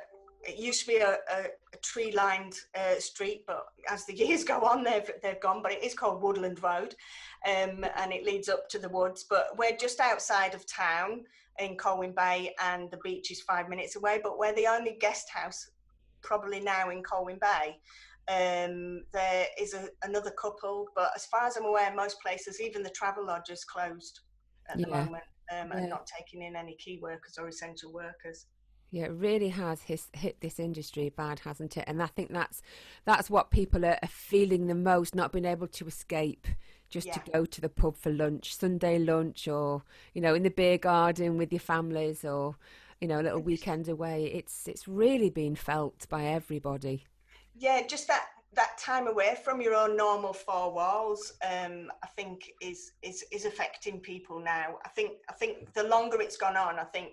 it 0.44 0.56
used 0.56 0.82
to 0.82 0.86
be 0.88 0.96
a, 0.96 1.12
a, 1.12 1.44
a 1.72 1.76
tree-lined 1.82 2.54
uh, 2.74 2.98
street, 2.98 3.44
but 3.46 3.66
as 3.88 4.06
the 4.06 4.14
years 4.16 4.44
go 4.44 4.60
on, 4.60 4.84
they've 4.84 5.10
they've 5.22 5.40
gone. 5.40 5.62
But 5.62 5.72
it 5.72 5.82
is 5.82 5.94
called 5.94 6.22
Woodland 6.22 6.62
Road, 6.62 6.94
um, 7.46 7.84
and 7.96 8.12
it 8.12 8.24
leads 8.24 8.48
up 8.48 8.68
to 8.68 8.78
the 8.78 8.88
woods. 8.88 9.24
But 9.28 9.58
we're 9.58 9.76
just 9.76 9.98
outside 9.98 10.54
of 10.54 10.64
town 10.64 11.24
in 11.58 11.76
Colwyn 11.76 12.12
Bay, 12.16 12.54
and 12.62 12.90
the 12.90 12.98
beach 13.04 13.30
is 13.30 13.40
five 13.42 13.68
minutes 13.68 13.96
away. 13.96 14.20
But 14.22 14.38
we're 14.38 14.54
the 14.54 14.66
only 14.66 14.96
guest 15.00 15.28
house 15.30 15.70
probably 16.22 16.60
now 16.60 16.90
in 16.90 17.02
Colwyn 17.02 17.38
Bay. 17.40 17.76
Um, 18.28 19.02
there 19.12 19.46
is 19.58 19.74
a, 19.74 19.88
another 20.04 20.30
couple, 20.30 20.86
but 20.94 21.10
as 21.16 21.26
far 21.26 21.46
as 21.46 21.56
I'm 21.56 21.64
aware, 21.64 21.92
most 21.94 22.20
places, 22.20 22.60
even 22.60 22.82
the 22.82 22.90
travel 22.90 23.26
lodges, 23.26 23.64
closed 23.64 24.20
at 24.68 24.78
yeah. 24.78 24.86
the 24.86 24.92
moment 24.92 25.24
um, 25.52 25.68
yeah. 25.68 25.78
and 25.78 25.88
not 25.88 26.06
taking 26.06 26.42
in 26.42 26.54
any 26.54 26.76
key 26.76 27.00
workers 27.02 27.36
or 27.38 27.48
essential 27.48 27.92
workers. 27.92 28.46
Yeah, 28.92 29.04
it 29.04 29.12
really 29.12 29.48
has 29.48 29.82
his, 29.82 30.08
hit 30.12 30.40
this 30.40 30.60
industry 30.60 31.08
bad, 31.08 31.40
hasn't 31.40 31.76
it? 31.78 31.84
And 31.86 32.02
I 32.02 32.06
think 32.06 32.30
that's 32.30 32.60
that's 33.06 33.30
what 33.30 33.50
people 33.50 33.86
are, 33.86 33.98
are 34.02 34.08
feeling 34.08 34.66
the 34.66 34.74
most, 34.74 35.14
not 35.14 35.32
being 35.32 35.46
able 35.46 35.66
to 35.68 35.86
escape 35.86 36.46
just 36.92 37.06
Yeah. 37.08 37.14
to 37.14 37.30
go 37.32 37.44
to 37.46 37.60
the 37.60 37.68
pub 37.68 37.96
for 37.96 38.10
lunch, 38.12 38.54
Sunday 38.56 38.98
lunch, 38.98 39.48
or 39.48 39.82
you 40.14 40.20
know, 40.20 40.34
in 40.34 40.44
the 40.44 40.50
beer 40.50 40.78
garden 40.78 41.38
with 41.38 41.52
your 41.52 41.60
families, 41.60 42.24
or 42.24 42.56
you 43.00 43.08
know, 43.08 43.20
a 43.20 43.24
little 43.26 43.40
weekend 43.40 43.88
away. 43.88 44.26
It's 44.26 44.68
it's 44.68 44.86
really 44.86 45.30
been 45.30 45.56
felt 45.56 46.08
by 46.08 46.24
everybody. 46.26 47.06
yeah 47.54 47.86
just 47.86 48.06
that 48.08 48.26
that 48.54 48.76
time 48.78 49.06
away 49.08 49.36
from 49.44 49.60
your 49.60 49.74
own 49.74 49.96
normal 49.96 50.32
four 50.32 50.72
walls 50.72 51.32
um 51.50 51.90
i 52.02 52.06
think 52.16 52.50
is 52.60 52.92
is 53.02 53.24
is 53.30 53.44
affecting 53.44 54.00
people 54.00 54.38
now 54.38 54.78
i 54.84 54.88
think 54.88 55.12
i 55.28 55.32
think 55.32 55.72
the 55.74 55.82
longer 55.84 56.20
it's 56.20 56.36
gone 56.36 56.56
on 56.56 56.78
i 56.78 56.84
think 56.84 57.10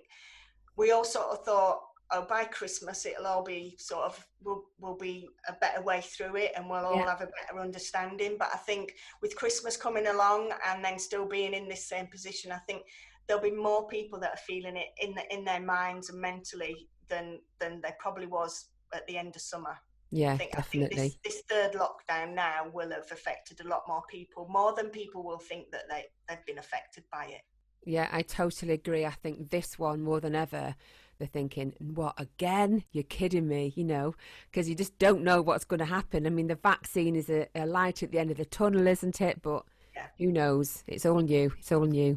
we 0.76 0.90
all 0.92 1.04
sort 1.04 1.26
of 1.28 1.44
thought 1.44 1.80
oh 2.12 2.26
by 2.28 2.44
christmas 2.44 3.06
it'll 3.06 3.26
all 3.26 3.42
be 3.44 3.76
sort 3.78 4.04
of 4.04 4.26
will 4.42 4.64
will 4.80 4.96
be 4.96 5.28
a 5.48 5.52
better 5.54 5.80
way 5.82 6.00
through 6.00 6.36
it 6.36 6.52
and 6.56 6.68
we'll 6.68 6.84
all 6.84 6.96
Yeah. 6.96 7.08
have 7.08 7.20
a 7.20 7.26
better 7.26 7.60
understanding 7.60 8.36
but 8.38 8.50
i 8.52 8.56
think 8.58 8.94
with 9.22 9.36
christmas 9.36 9.76
coming 9.76 10.06
along 10.08 10.52
and 10.66 10.84
then 10.84 10.98
still 10.98 11.26
being 11.26 11.54
in 11.54 11.68
this 11.68 11.86
same 11.88 12.06
position 12.08 12.52
i 12.52 12.58
think 12.66 12.82
there'll 13.26 13.42
be 13.42 13.50
more 13.50 13.86
people 13.88 14.18
that 14.20 14.30
are 14.32 14.44
feeling 14.46 14.76
it 14.76 14.88
in 15.00 15.14
the, 15.14 15.22
in 15.34 15.44
their 15.44 15.60
minds 15.60 16.10
and 16.10 16.20
mentally 16.20 16.88
than 17.08 17.38
than 17.60 17.80
there 17.80 17.96
probably 17.98 18.26
was 18.26 18.70
at 18.92 19.06
the 19.06 19.16
end 19.16 19.34
of 19.36 19.42
summer 19.42 19.76
Yeah, 20.10 20.32
I 20.32 20.36
think, 20.38 20.58
I 20.58 20.62
think 20.62 20.90
definitely. 20.90 21.20
this, 21.24 21.34
this 21.34 21.42
third 21.48 21.72
lockdown 21.74 22.34
now 22.34 22.68
will 22.72 22.90
have 22.90 23.10
affected 23.12 23.60
a 23.60 23.68
lot 23.68 23.82
more 23.86 24.02
people, 24.10 24.48
more 24.50 24.74
than 24.74 24.88
people 24.90 25.22
will 25.22 25.38
think 25.38 25.70
that 25.70 25.84
they, 25.88 26.06
they've 26.28 26.44
been 26.46 26.58
affected 26.58 27.04
by 27.12 27.26
it. 27.26 27.42
Yeah, 27.84 28.08
I 28.10 28.22
totally 28.22 28.72
agree. 28.74 29.06
I 29.06 29.10
think 29.22 29.50
this 29.50 29.78
one 29.78 30.00
more 30.02 30.20
than 30.20 30.34
ever, 30.34 30.74
they're 31.20 31.28
thinking, 31.28 31.72
what, 31.78 32.14
again? 32.18 32.82
You're 32.90 33.04
kidding 33.04 33.46
me, 33.46 33.72
you 33.76 33.84
know, 33.84 34.16
because 34.50 34.68
you 34.68 34.74
just 34.74 34.98
don't 34.98 35.22
know 35.22 35.40
what's 35.40 35.64
going 35.64 35.78
to 35.78 35.84
happen. 35.84 36.26
I 36.26 36.30
mean, 36.30 36.48
the 36.48 36.56
vaccine 36.56 37.14
is 37.14 37.30
a, 37.30 37.46
a 37.54 37.64
light 37.66 38.02
at 38.02 38.10
the 38.10 38.18
end 38.18 38.32
of 38.32 38.38
the 38.38 38.44
tunnel, 38.44 38.88
isn't 38.88 39.20
it? 39.20 39.40
But 39.42 39.64
Yeah. 39.94 40.06
who 40.18 40.32
knows? 40.32 40.82
It's 40.88 41.06
all 41.06 41.20
new. 41.20 41.52
It's 41.58 41.70
all 41.70 41.84
new. 41.84 42.16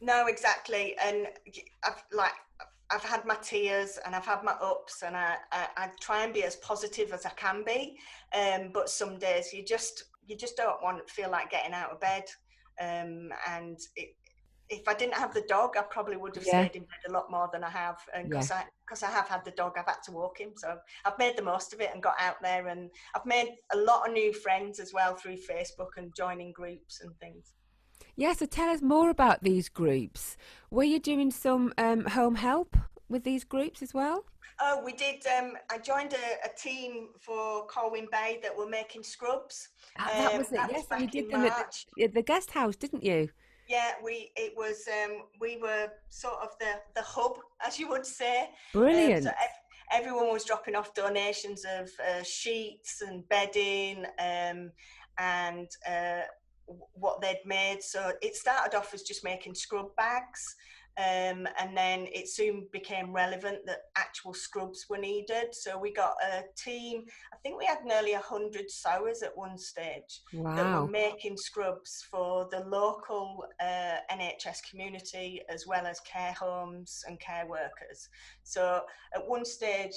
No, 0.00 0.26
exactly. 0.26 0.96
And 1.04 1.28
I've 1.84 2.02
like, 2.12 2.32
I've 2.90 3.04
had 3.04 3.24
my 3.26 3.36
tears 3.36 3.98
and 4.04 4.14
I've 4.16 4.24
had 4.24 4.42
my 4.42 4.52
ups, 4.52 5.02
and 5.02 5.16
I, 5.16 5.36
I, 5.52 5.66
I 5.76 5.90
try 6.00 6.24
and 6.24 6.32
be 6.32 6.44
as 6.44 6.56
positive 6.56 7.12
as 7.12 7.26
I 7.26 7.30
can 7.30 7.62
be. 7.64 7.98
Um, 8.34 8.70
but 8.72 8.88
some 8.88 9.18
days 9.18 9.52
you 9.52 9.64
just 9.64 10.04
you 10.26 10.36
just 10.36 10.56
don't 10.56 10.82
want 10.82 11.06
to 11.06 11.12
feel 11.12 11.30
like 11.30 11.50
getting 11.50 11.74
out 11.74 11.90
of 11.90 12.00
bed. 12.00 12.24
Um, 12.80 13.30
and 13.48 13.78
it, 13.96 14.14
if 14.70 14.86
I 14.86 14.94
didn't 14.94 15.14
have 15.14 15.32
the 15.32 15.42
dog, 15.48 15.76
I 15.76 15.82
probably 15.82 16.16
would 16.16 16.34
have 16.36 16.44
Yeah. 16.44 16.64
stayed 16.64 16.76
in 16.76 16.82
bed 16.82 17.08
a 17.08 17.12
lot 17.12 17.30
more 17.30 17.48
than 17.52 17.64
I 17.64 17.70
have. 17.70 17.98
And 18.14 18.28
because 18.28 18.50
I 18.50 18.64
because 18.86 19.02
I 19.02 19.10
have 19.10 19.28
had 19.28 19.44
the 19.44 19.50
dog, 19.50 19.74
I've 19.78 19.86
had 19.86 20.02
to 20.04 20.12
walk 20.12 20.38
him, 20.40 20.52
so 20.56 20.78
I've 21.04 21.18
made 21.18 21.36
the 21.36 21.42
most 21.42 21.72
of 21.74 21.80
it 21.80 21.90
and 21.92 22.02
got 22.02 22.14
out 22.18 22.40
there. 22.42 22.68
And 22.68 22.90
I've 23.14 23.26
made 23.26 23.56
a 23.72 23.76
lot 23.76 24.06
of 24.06 24.12
new 24.12 24.32
friends 24.32 24.80
as 24.80 24.92
well 24.92 25.14
through 25.14 25.36
Facebook 25.36 25.96
and 25.96 26.14
joining 26.14 26.52
groups 26.52 27.00
and 27.02 27.14
things. 27.18 27.54
Yeah, 28.16 28.32
so 28.32 28.46
tell 28.46 28.68
us 28.70 28.82
more 28.82 29.10
about 29.10 29.42
these 29.42 29.68
groups. 29.68 30.36
Were 30.70 30.84
you 30.84 30.98
doing 30.98 31.30
some 31.30 31.72
um, 31.78 32.04
home 32.06 32.34
help 32.36 32.76
with 33.08 33.24
these 33.24 33.44
groups 33.44 33.82
as 33.82 33.94
well? 33.94 34.24
Oh, 34.60 34.82
we 34.84 34.92
did. 34.92 35.24
Um, 35.26 35.52
I 35.70 35.78
joined 35.78 36.14
a, 36.14 36.46
a 36.48 36.54
team 36.56 37.10
for 37.20 37.64
Colwyn 37.66 38.08
Bay 38.10 38.40
that 38.42 38.56
were 38.56 38.68
making 38.68 39.04
scrubs. 39.04 39.68
Ah, 39.98 40.10
that 40.18 40.32
Um, 40.32 40.38
was 40.38 40.48
it. 40.48 40.56
that 40.56 40.68
was 40.72 40.76
yes, 40.78 40.86
and 40.90 41.02
you 41.02 41.08
did 41.08 41.30
them 41.30 41.44
at 41.44 41.72
the, 41.96 42.04
at 42.04 42.14
the 42.14 42.22
guest 42.22 42.50
house, 42.50 42.74
didn't 42.74 43.04
you? 43.04 43.28
Yeah, 43.68 43.92
we 44.02 44.32
it 44.36 44.54
was 44.56 44.84
um, 45.04 45.24
we 45.40 45.58
were 45.58 45.88
sort 46.08 46.38
of 46.42 46.50
the 46.58 46.80
the 46.94 47.02
hub, 47.02 47.38
as 47.66 47.78
you 47.78 47.88
would 47.88 48.06
say. 48.06 48.42
Um, 48.42 48.48
Brilliant. 48.72 49.24
so 49.24 49.30
ev- 49.30 50.00
everyone 50.00 50.32
was 50.32 50.44
dropping 50.44 50.74
off 50.74 50.94
donations 50.94 51.64
of 51.78 51.90
uh, 52.00 52.22
sheets 52.22 53.02
and 53.06 53.28
bedding 53.28 54.04
um, 54.18 54.70
and 55.18 55.68
uh, 55.86 56.22
what 56.92 57.20
they'd 57.20 57.40
made. 57.44 57.82
So 57.82 58.12
it 58.22 58.36
started 58.36 58.76
off 58.76 58.94
as 58.94 59.02
just 59.02 59.24
making 59.24 59.54
scrub 59.54 59.94
bags. 59.96 60.56
Um, 60.98 61.46
and 61.60 61.76
then 61.76 62.08
it 62.12 62.28
soon 62.28 62.66
became 62.72 63.12
relevant 63.12 63.58
that 63.66 63.82
actual 63.96 64.34
scrubs 64.34 64.86
were 64.90 64.98
needed. 64.98 65.52
So 65.54 65.78
we 65.78 65.92
got 65.92 66.16
a 66.20 66.42
team. 66.56 67.04
I 67.32 67.36
think 67.36 67.56
we 67.56 67.66
had 67.66 67.84
nearly 67.84 68.14
hundred 68.14 68.68
sewers 68.68 69.22
at 69.22 69.36
one 69.36 69.56
stage 69.56 70.22
that 70.32 70.80
were 70.80 70.88
making 70.88 71.36
scrubs 71.36 72.04
for 72.10 72.48
the 72.50 72.64
local 72.66 73.44
uh, 73.60 73.98
NHS 74.10 74.68
community 74.68 75.42
as 75.48 75.68
well 75.68 75.86
as 75.86 76.00
care 76.00 76.32
homes 76.32 77.04
and 77.06 77.20
care 77.20 77.46
workers. 77.46 78.08
So 78.42 78.82
at 79.14 79.24
one 79.24 79.44
stage, 79.44 79.94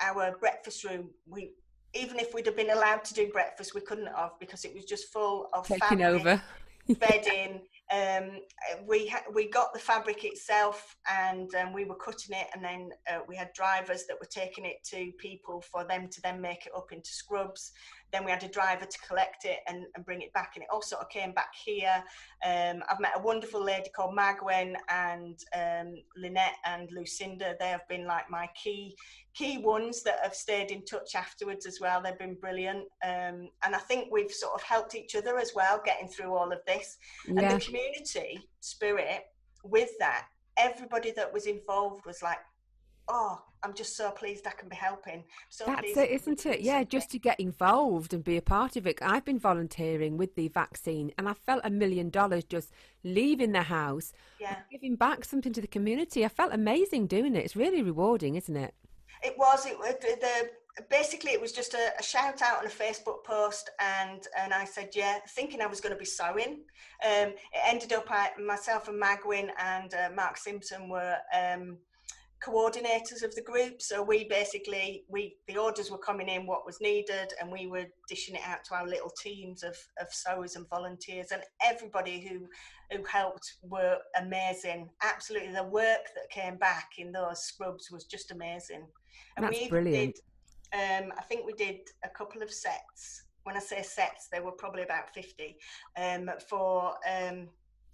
our 0.00 0.36
breakfast 0.38 0.84
room, 0.84 1.10
we 1.26 1.54
even 1.92 2.20
if 2.20 2.34
we'd 2.34 2.46
have 2.46 2.56
been 2.56 2.70
allowed 2.70 3.04
to 3.04 3.14
do 3.14 3.28
breakfast, 3.32 3.74
we 3.74 3.80
couldn't 3.80 4.14
have 4.14 4.38
because 4.38 4.64
it 4.64 4.74
was 4.74 4.84
just 4.84 5.12
full 5.12 5.48
of 5.54 5.66
Taking 5.66 6.02
over. 6.04 6.40
bedding. 7.00 7.62
Um, 7.92 8.40
we 8.86 9.06
ha- 9.06 9.24
we 9.32 9.48
got 9.48 9.72
the 9.72 9.78
fabric 9.78 10.24
itself, 10.24 10.96
and 11.08 11.54
um, 11.54 11.72
we 11.72 11.84
were 11.84 11.96
cutting 11.96 12.36
it, 12.36 12.48
and 12.54 12.64
then 12.64 12.90
uh, 13.08 13.20
we 13.28 13.36
had 13.36 13.52
drivers 13.54 14.04
that 14.08 14.16
were 14.20 14.28
taking 14.28 14.64
it 14.64 14.82
to 14.90 15.12
people 15.18 15.62
for 15.70 15.84
them 15.84 16.08
to 16.08 16.20
then 16.22 16.40
make 16.40 16.66
it 16.66 16.72
up 16.76 16.90
into 16.90 17.10
scrubs. 17.10 17.72
Then 18.16 18.24
we 18.24 18.30
had 18.30 18.44
a 18.44 18.48
driver 18.48 18.86
to 18.86 18.98
collect 19.06 19.44
it 19.44 19.58
and, 19.66 19.84
and 19.94 20.02
bring 20.02 20.22
it 20.22 20.32
back, 20.32 20.52
and 20.54 20.62
it 20.62 20.68
all 20.72 20.80
sort 20.80 21.02
of 21.02 21.10
came 21.10 21.32
back 21.32 21.50
here. 21.54 22.02
Um, 22.46 22.82
I've 22.88 22.98
met 22.98 23.12
a 23.14 23.20
wonderful 23.20 23.62
lady 23.62 23.90
called 23.94 24.16
Magwen 24.16 24.74
and 24.88 25.38
um, 25.54 25.96
Lynette 26.16 26.56
and 26.64 26.90
Lucinda. 26.92 27.56
They 27.60 27.68
have 27.68 27.86
been 27.90 28.06
like 28.06 28.30
my 28.30 28.48
key 28.54 28.96
key 29.34 29.58
ones 29.58 30.02
that 30.04 30.20
have 30.22 30.34
stayed 30.34 30.70
in 30.70 30.82
touch 30.86 31.14
afterwards 31.14 31.66
as 31.66 31.78
well. 31.78 32.00
They've 32.00 32.18
been 32.18 32.36
brilliant, 32.40 32.86
um, 33.04 33.50
and 33.64 33.74
I 33.74 33.80
think 33.80 34.08
we've 34.10 34.32
sort 34.32 34.54
of 34.54 34.62
helped 34.62 34.94
each 34.94 35.14
other 35.14 35.36
as 35.38 35.52
well 35.54 35.82
getting 35.84 36.08
through 36.08 36.34
all 36.34 36.50
of 36.50 36.60
this. 36.66 36.96
And 37.26 37.36
the 37.36 37.60
community 37.60 38.48
spirit 38.60 39.24
with 39.62 39.90
that, 39.98 40.28
everybody 40.56 41.10
that 41.16 41.30
was 41.30 41.44
involved 41.44 42.06
was 42.06 42.22
like, 42.22 42.38
"Oh, 43.08 43.42
I'm 43.66 43.74
just 43.74 43.96
so 43.96 44.10
pleased 44.10 44.46
I 44.46 44.52
can 44.52 44.68
be 44.68 44.76
helping." 44.76 45.24
So 45.48 45.64
That's 45.66 45.96
it, 45.96 46.10
isn't 46.10 46.46
it? 46.46 46.60
Yeah, 46.60 46.84
just 46.84 47.10
to 47.10 47.18
get 47.18 47.40
involved 47.40 48.14
and 48.14 48.22
be 48.22 48.36
a 48.36 48.42
part 48.42 48.76
of 48.76 48.86
it. 48.86 48.98
I've 49.02 49.24
been 49.24 49.38
volunteering 49.38 50.16
with 50.16 50.36
the 50.36 50.48
vaccine 50.48 51.12
and 51.18 51.28
I 51.28 51.34
felt 51.34 51.62
a 51.64 51.70
million 51.70 52.10
dollars 52.10 52.44
just 52.44 52.70
leaving 53.02 53.52
the 53.52 53.62
house, 53.62 54.12
yeah. 54.40 54.56
giving 54.70 54.96
back 54.96 55.24
something 55.24 55.52
to 55.52 55.60
the 55.60 55.66
community. 55.66 56.24
I 56.24 56.28
felt 56.28 56.52
amazing 56.52 57.08
doing 57.08 57.34
it. 57.34 57.44
It's 57.44 57.56
really 57.56 57.82
rewarding, 57.82 58.36
isn't 58.36 58.56
it? 58.56 58.74
It 59.22 59.34
was. 59.36 59.66
It 59.66 59.78
was 59.78 59.94
the, 60.00 60.16
the 60.20 60.50
basically 60.90 61.32
it 61.32 61.40
was 61.40 61.52
just 61.52 61.74
a, 61.74 61.92
a 61.98 62.02
shout 62.02 62.42
out 62.42 62.58
on 62.58 62.66
a 62.66 62.68
Facebook 62.68 63.24
post, 63.24 63.70
and 63.80 64.26
and 64.38 64.52
I 64.52 64.64
said 64.64 64.90
yeah, 64.94 65.18
thinking 65.30 65.60
I 65.60 65.66
was 65.66 65.80
going 65.80 65.94
to 65.94 65.98
be 65.98 66.04
sewing. 66.04 66.64
Um, 67.04 67.28
it 67.30 67.62
ended 67.64 67.92
up 67.92 68.06
I, 68.10 68.30
myself 68.44 68.88
and 68.88 69.02
Magwin 69.02 69.48
and 69.58 69.92
uh, 69.94 70.10
Mark 70.14 70.36
Simpson 70.36 70.88
were. 70.88 71.16
Um, 71.34 71.78
coordinators 72.44 73.22
of 73.24 73.34
the 73.34 73.42
group 73.42 73.80
so 73.80 74.02
we 74.02 74.24
basically 74.28 75.04
we 75.08 75.36
the 75.48 75.56
orders 75.56 75.90
were 75.90 75.98
coming 75.98 76.28
in 76.28 76.46
what 76.46 76.66
was 76.66 76.80
needed 76.80 77.32
and 77.40 77.50
we 77.50 77.66
were 77.66 77.86
dishing 78.08 78.34
it 78.34 78.42
out 78.46 78.62
to 78.62 78.74
our 78.74 78.86
little 78.86 79.10
teams 79.22 79.62
of, 79.62 79.76
of 80.00 80.06
sewers 80.12 80.54
and 80.54 80.68
volunteers 80.68 81.28
and 81.32 81.42
everybody 81.64 82.20
who 82.20 82.46
who 82.94 83.02
helped 83.04 83.54
were 83.62 83.96
amazing 84.20 84.88
absolutely 85.02 85.52
the 85.52 85.62
work 85.62 86.06
that 86.14 86.28
came 86.30 86.56
back 86.56 86.90
in 86.98 87.10
those 87.10 87.42
scrubs 87.42 87.90
was 87.90 88.04
just 88.04 88.30
amazing 88.30 88.86
and 89.36 89.46
That's 89.46 89.58
we 89.58 89.68
brilliant. 89.68 90.14
did 90.14 90.22
um, 90.72 91.12
I 91.16 91.22
think 91.22 91.46
we 91.46 91.52
did 91.52 91.80
a 92.04 92.08
couple 92.08 92.42
of 92.42 92.50
sets. 92.50 93.24
When 93.44 93.56
I 93.56 93.60
say 93.60 93.82
sets, 93.82 94.28
there 94.30 94.42
were 94.42 94.52
probably 94.52 94.82
about 94.82 95.14
50 95.14 95.56
um, 95.96 96.30
for, 96.48 96.94
um, 97.08 97.48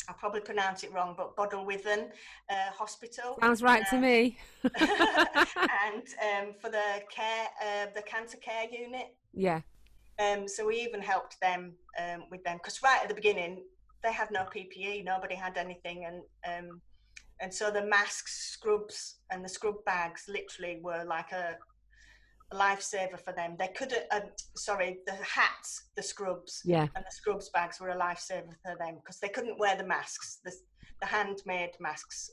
I'll 0.08 0.14
probably 0.16 0.40
pronounce 0.40 0.82
it 0.82 0.92
wrong, 0.92 1.14
but 1.16 1.36
Bodelwyddan 1.36 2.10
uh, 2.50 2.70
Hospital. 2.76 3.36
Sounds 3.40 3.62
right 3.62 3.84
to 3.90 3.96
Uh, 3.96 4.00
me. 4.00 4.36
and 4.80 6.04
um, 6.28 6.54
for 6.60 6.70
the 6.70 7.02
care, 7.10 7.46
uh, 7.62 7.86
the 7.94 8.02
cancer 8.02 8.38
care 8.38 8.68
unit. 8.70 9.14
yeah. 9.32 9.60
Um, 10.18 10.46
so 10.46 10.66
we 10.66 10.76
even 10.76 11.00
helped 11.00 11.40
them 11.40 11.72
um, 11.98 12.24
with 12.30 12.44
them 12.44 12.58
because 12.58 12.82
right 12.82 13.00
at 13.02 13.08
the 13.08 13.14
beginning 13.14 13.62
they 14.02 14.12
had 14.12 14.30
no 14.30 14.40
PPE, 14.54 15.04
nobody 15.04 15.34
had 15.34 15.56
anything, 15.56 16.04
and 16.04 16.22
um, 16.68 16.80
and 17.40 17.52
so 17.52 17.70
the 17.70 17.84
masks, 17.86 18.50
scrubs, 18.52 19.16
and 19.30 19.44
the 19.44 19.48
scrub 19.48 19.76
bags 19.86 20.24
literally 20.28 20.80
were 20.82 21.04
like 21.04 21.32
a 21.32 21.56
lifesaver 22.54 23.18
for 23.24 23.32
them. 23.32 23.56
They 23.58 23.68
couldn't, 23.68 24.04
uh, 24.10 24.20
sorry, 24.56 24.98
the 25.06 25.14
hats, 25.14 25.90
the 25.96 26.02
scrubs, 26.02 26.62
Yeah. 26.64 26.86
and 26.94 27.04
the 27.04 27.10
scrubs 27.10 27.48
bags 27.50 27.80
were 27.80 27.90
a 27.90 27.96
lifesaver 27.98 28.54
for 28.64 28.76
them 28.78 28.96
because 28.96 29.18
they 29.20 29.28
couldn't 29.28 29.58
wear 29.58 29.76
the 29.76 29.84
masks. 29.86 30.40
The, 30.44 30.52
the 31.00 31.06
handmade 31.06 31.74
masks 31.80 32.30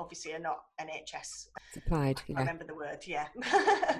obviously 0.00 0.32
are 0.32 0.38
not 0.38 0.64
NHS. 0.80 1.48
Supplied. 1.72 2.20
I 2.20 2.32
Yeah. 2.32 2.38
remember 2.40 2.64
the 2.64 2.74
word, 2.74 2.98
yeah. 3.06 3.26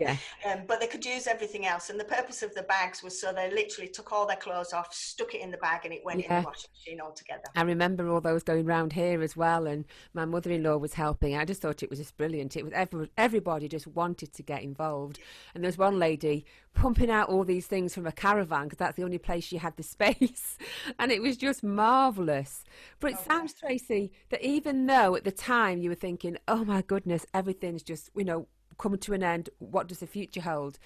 Yeah. 0.00 0.16
um, 0.46 0.62
but 0.66 0.80
they 0.80 0.86
could 0.86 1.04
use 1.04 1.26
everything 1.26 1.66
else. 1.66 1.90
And 1.90 2.00
the 2.00 2.04
purpose 2.04 2.42
of 2.42 2.54
the 2.54 2.62
bags 2.64 3.02
was 3.02 3.20
so 3.20 3.32
they 3.32 3.50
literally 3.50 3.88
took 3.88 4.12
all 4.12 4.26
their 4.26 4.36
clothes 4.36 4.72
off, 4.72 4.92
stuck 4.92 5.34
it 5.34 5.40
in 5.42 5.50
the 5.50 5.58
bag, 5.58 5.82
and 5.84 5.92
it 5.92 6.00
went 6.04 6.22
in 6.24 6.28
the 6.28 6.42
washing 6.42 6.70
machine 6.74 7.00
altogether. 7.00 7.44
I 7.54 7.62
remember 7.62 8.08
all 8.08 8.20
those 8.20 8.42
going 8.42 8.64
round 8.66 8.92
here 8.92 9.22
as 9.22 9.36
well, 9.36 9.66
and 9.66 9.84
my 10.14 10.24
mother-in-law 10.24 10.78
was 10.78 10.94
helping. 10.94 11.36
I 11.36 11.44
just 11.44 11.60
thought 11.62 11.82
it 11.82 11.90
was 11.90 11.98
just 11.98 12.16
brilliant. 12.16 12.56
It 12.56 12.64
was 12.64 12.72
every, 12.72 13.10
everybody 13.16 13.68
just 13.68 13.86
wanted 13.86 14.32
to 14.32 14.42
get 14.42 14.62
involved, 14.62 15.20
and 15.54 15.62
there 15.62 15.68
was 15.68 15.78
one 15.78 15.98
lady 15.98 16.46
pumping 16.74 17.10
out 17.10 17.28
all 17.28 17.44
these 17.44 17.66
things 17.66 17.94
from 17.94 18.06
a 18.06 18.12
caravan 18.12 18.64
because 18.64 18.78
that's 18.78 18.96
the 18.96 19.02
only 19.04 19.18
place 19.18 19.52
you 19.52 19.58
had 19.58 19.76
the 19.76 19.82
space. 19.96 20.56
and 20.98 21.12
it 21.12 21.22
was 21.22 21.36
just 21.36 21.62
marvellous. 21.62 22.64
But 23.00 23.12
it 23.12 23.16
oh, 23.20 23.24
sounds, 23.28 23.54
Tracy, 23.54 24.12
that 24.30 24.42
even 24.42 24.86
though 24.86 25.14
at 25.16 25.24
the 25.24 25.32
time 25.32 25.78
you 25.78 25.90
were 25.90 25.96
thinking, 25.96 26.38
oh 26.48 26.64
my 26.64 26.82
goodness, 26.82 27.26
everything's 27.34 27.82
just, 27.82 28.10
you 28.16 28.24
know, 28.24 28.46
coming 28.78 28.98
to 29.00 29.12
an 29.12 29.22
end, 29.22 29.50
what 29.58 29.88
does 29.88 29.98
the 29.98 30.06
future 30.06 30.40
hold? 30.40 30.78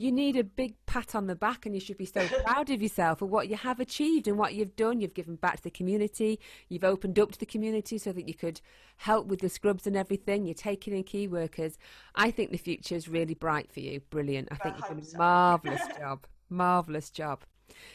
You 0.00 0.10
need 0.10 0.36
a 0.36 0.44
big 0.44 0.74
pat 0.86 1.14
on 1.14 1.26
the 1.26 1.36
back 1.36 1.66
and 1.66 1.74
you 1.74 1.80
should 1.80 1.98
be 1.98 2.06
so 2.06 2.26
proud 2.44 2.70
of 2.70 2.80
yourself 2.80 3.18
for 3.18 3.26
what 3.26 3.48
you 3.48 3.56
have 3.56 3.80
achieved 3.80 4.26
and 4.26 4.38
what 4.38 4.54
you've 4.54 4.74
done. 4.74 5.00
You've 5.00 5.12
given 5.12 5.36
back 5.36 5.56
to 5.56 5.62
the 5.62 5.70
community, 5.70 6.40
you've 6.70 6.84
opened 6.84 7.18
up 7.18 7.32
to 7.32 7.38
the 7.38 7.44
community 7.44 7.98
so 7.98 8.10
that 8.12 8.26
you 8.26 8.32
could 8.32 8.62
help 8.96 9.26
with 9.26 9.40
the 9.40 9.50
scrubs 9.50 9.86
and 9.86 9.96
everything. 9.96 10.46
You're 10.46 10.54
taking 10.54 10.94
in 10.94 11.04
key 11.04 11.28
workers. 11.28 11.76
I 12.14 12.30
think 12.30 12.50
the 12.50 12.56
future 12.56 12.94
is 12.94 13.08
really 13.08 13.34
bright 13.34 13.70
for 13.70 13.80
you. 13.80 14.00
Brilliant. 14.08 14.48
I 14.50 14.54
think 14.56 14.76
you've 14.78 14.88
done 14.88 15.02
a 15.14 15.18
marvellous 15.18 15.86
job. 15.98 16.26
Marvellous 16.48 17.10
job. 17.10 17.44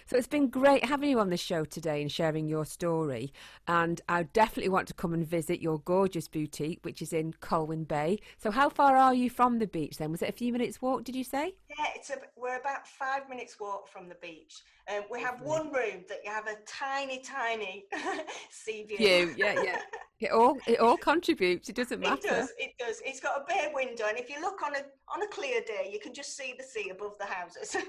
So 0.06 0.18
it's 0.18 0.28
been 0.28 0.48
great 0.50 0.86
having 0.86 1.10
you 1.10 1.20
on 1.20 1.30
the 1.30 1.38
show 1.38 1.66
today 1.66 2.02
and 2.02 2.12
sharing 2.12 2.48
your 2.48 2.66
story. 2.66 3.34
And 3.68 4.02
I 4.08 4.24
definitely 4.24 4.70
want 4.70 4.88
to 4.90 4.94
come 4.94 5.14
and 5.14 5.26
visit 5.26 5.62
your 5.62 5.80
gorgeous 5.80 6.28
boutique, 6.28 6.80
which 6.84 7.02
is 7.02 7.14
in 7.14 7.34
Colwyn 7.40 7.84
Bay. 7.84 8.20
So 8.38 8.52
how 8.52 8.70
far 8.70 8.98
are 8.98 9.14
you 9.14 9.30
from 9.30 9.60
the 9.60 9.68
beach 9.68 9.98
then? 9.98 10.12
Was 10.12 10.22
it 10.22 10.30
a 10.30 10.34
few 10.34 10.52
minutes 10.52 10.82
walk, 10.82 11.04
did 11.04 11.16
you 11.16 11.24
say? 11.24 11.56
Yeah, 11.70 11.86
it's 11.96 12.10
a, 12.10 12.18
we're 12.36 12.60
about 12.60 12.88
five 12.88 13.30
minutes 13.30 13.60
walk 13.60 13.88
from 13.88 14.08
the 14.10 14.16
beach. 14.16 14.62
Um, 14.94 15.04
we 15.10 15.20
have 15.22 15.42
one 15.42 15.72
room 15.72 16.06
that 16.10 16.20
you 16.24 16.32
have 16.32 16.48
a 16.48 16.56
tiny, 16.68 17.20
tiny 17.20 17.86
sea 18.52 18.84
view. 18.84 18.98
View, 18.98 19.36
yeah, 19.38 19.62
yeah. 19.64 19.82
It 20.22 20.32
all 20.32 20.58
it 20.66 20.80
all 20.80 20.96
contributes. 20.96 21.68
It 21.68 21.76
doesn't 21.76 22.00
matter. 22.00 22.28
It 22.28 22.30
does. 22.30 22.54
It 22.58 22.74
does. 22.80 23.02
It's 23.04 23.20
got 23.20 23.42
a 23.42 23.44
bare 23.44 23.70
window, 23.74 24.06
and 24.08 24.18
if 24.18 24.30
you 24.30 24.40
look 24.40 24.62
on 24.64 24.74
a 24.74 24.80
on 25.14 25.22
a 25.22 25.28
clear 25.28 25.62
day, 25.62 25.90
you 25.92 26.00
can 26.00 26.14
just 26.14 26.36
see 26.36 26.54
the 26.58 26.64
sea 26.64 26.90
above 26.90 27.18
the 27.20 27.26
houses. 27.26 27.76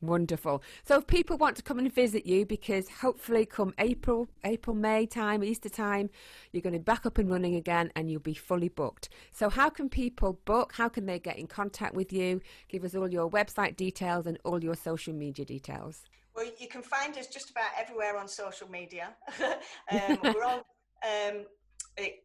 Wonderful. 0.00 0.62
So 0.84 0.98
if 0.98 1.06
people 1.06 1.38
want 1.38 1.56
to 1.56 1.62
come 1.62 1.78
and 1.78 1.92
visit 1.92 2.26
you, 2.26 2.44
because 2.44 2.88
hopefully 2.88 3.46
come 3.46 3.72
April, 3.78 4.28
April, 4.44 4.76
May 4.76 5.06
time, 5.06 5.42
Easter 5.42 5.70
time, 5.70 6.10
you're 6.52 6.60
going 6.60 6.74
to 6.74 6.78
be 6.78 6.84
back 6.84 7.06
up 7.06 7.16
and 7.16 7.30
running 7.30 7.54
again 7.54 7.90
and 7.96 8.10
you'll 8.10 8.20
be 8.20 8.34
fully 8.34 8.68
booked. 8.68 9.08
So 9.32 9.48
how 9.48 9.70
can 9.70 9.88
people 9.88 10.38
book? 10.44 10.74
How 10.74 10.88
can 10.88 11.06
they 11.06 11.18
get 11.18 11.38
in 11.38 11.46
contact 11.46 11.94
with 11.94 12.12
you? 12.12 12.42
Give 12.68 12.84
us 12.84 12.94
all 12.94 13.10
your 13.10 13.30
website 13.30 13.76
details 13.76 14.26
and 14.26 14.38
all 14.44 14.62
your 14.62 14.74
social 14.74 15.14
media 15.14 15.44
details. 15.44 16.02
Well, 16.36 16.50
you 16.58 16.68
can 16.68 16.82
find 16.82 17.16
us 17.16 17.28
just 17.28 17.50
about 17.50 17.70
everywhere 17.78 18.18
on 18.18 18.28
social 18.28 18.68
media. 18.68 19.14
um, 19.90 20.18
we're 20.22 20.44
on 20.44 20.58
um, 21.04 21.44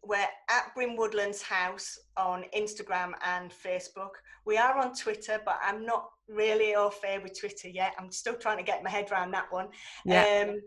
we're 0.03 0.17
at 0.17 0.73
Bryn 0.75 0.95
Woodlands 0.95 1.41
House 1.41 1.99
on 2.17 2.45
Instagram 2.57 3.11
and 3.23 3.51
Facebook. 3.51 4.11
We 4.45 4.57
are 4.57 4.77
on 4.77 4.93
Twitter, 4.93 5.41
but 5.45 5.59
I'm 5.63 5.85
not 5.85 6.09
really 6.27 6.75
au 6.75 6.89
fait 6.89 7.21
with 7.21 7.39
Twitter 7.39 7.69
yet. 7.69 7.93
I'm 7.99 8.11
still 8.11 8.35
trying 8.35 8.57
to 8.57 8.63
get 8.63 8.83
my 8.83 8.89
head 8.89 9.11
around 9.11 9.31
that 9.31 9.51
one. 9.51 9.67
Yeah. 10.05 10.45
Um, 10.47 10.61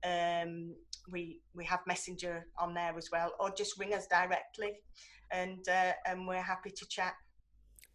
um, 0.03 0.75
we 1.09 1.39
we 1.55 1.65
have 1.65 1.79
messenger 1.87 2.45
on 2.59 2.75
there 2.75 2.95
as 2.97 3.09
well 3.11 3.33
or 3.39 3.49
just 3.49 3.79
ring 3.79 3.95
us 3.95 4.05
directly 4.05 4.73
and 5.31 5.67
uh, 5.67 5.93
and 6.05 6.27
we're 6.27 6.41
happy 6.41 6.71
to 6.71 6.87
chat. 6.87 7.15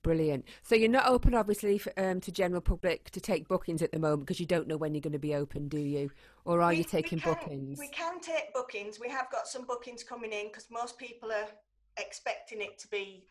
Brilliant. 0.02 0.46
So 0.62 0.74
you're 0.74 0.88
not 0.88 1.08
open, 1.08 1.34
obviously, 1.34 1.76
for, 1.76 1.92
um, 1.98 2.20
to 2.22 2.32
general 2.32 2.62
public 2.62 3.10
to 3.10 3.20
take 3.20 3.48
bookings 3.48 3.82
at 3.82 3.92
the 3.92 3.98
moment 3.98 4.22
because 4.22 4.40
you 4.40 4.46
don't 4.46 4.66
know 4.66 4.78
when 4.78 4.94
you're 4.94 5.02
going 5.02 5.12
to 5.12 5.18
be 5.18 5.34
open, 5.34 5.68
do 5.68 5.78
you? 5.78 6.10
Or 6.46 6.62
are 6.62 6.70
we, 6.70 6.78
you 6.78 6.84
taking 6.84 7.18
we 7.18 7.22
can, 7.22 7.34
bookings? 7.34 7.78
We 7.78 7.88
can 7.88 8.18
take 8.20 8.54
bookings. 8.54 8.98
We 8.98 9.10
have 9.10 9.30
got 9.30 9.46
some 9.46 9.66
bookings 9.66 10.02
coming 10.02 10.32
in 10.32 10.46
because 10.46 10.68
most 10.70 10.96
people 10.96 11.30
are 11.30 11.48
expecting 11.98 12.62
it 12.62 12.78
to 12.78 12.88
be 12.88 13.24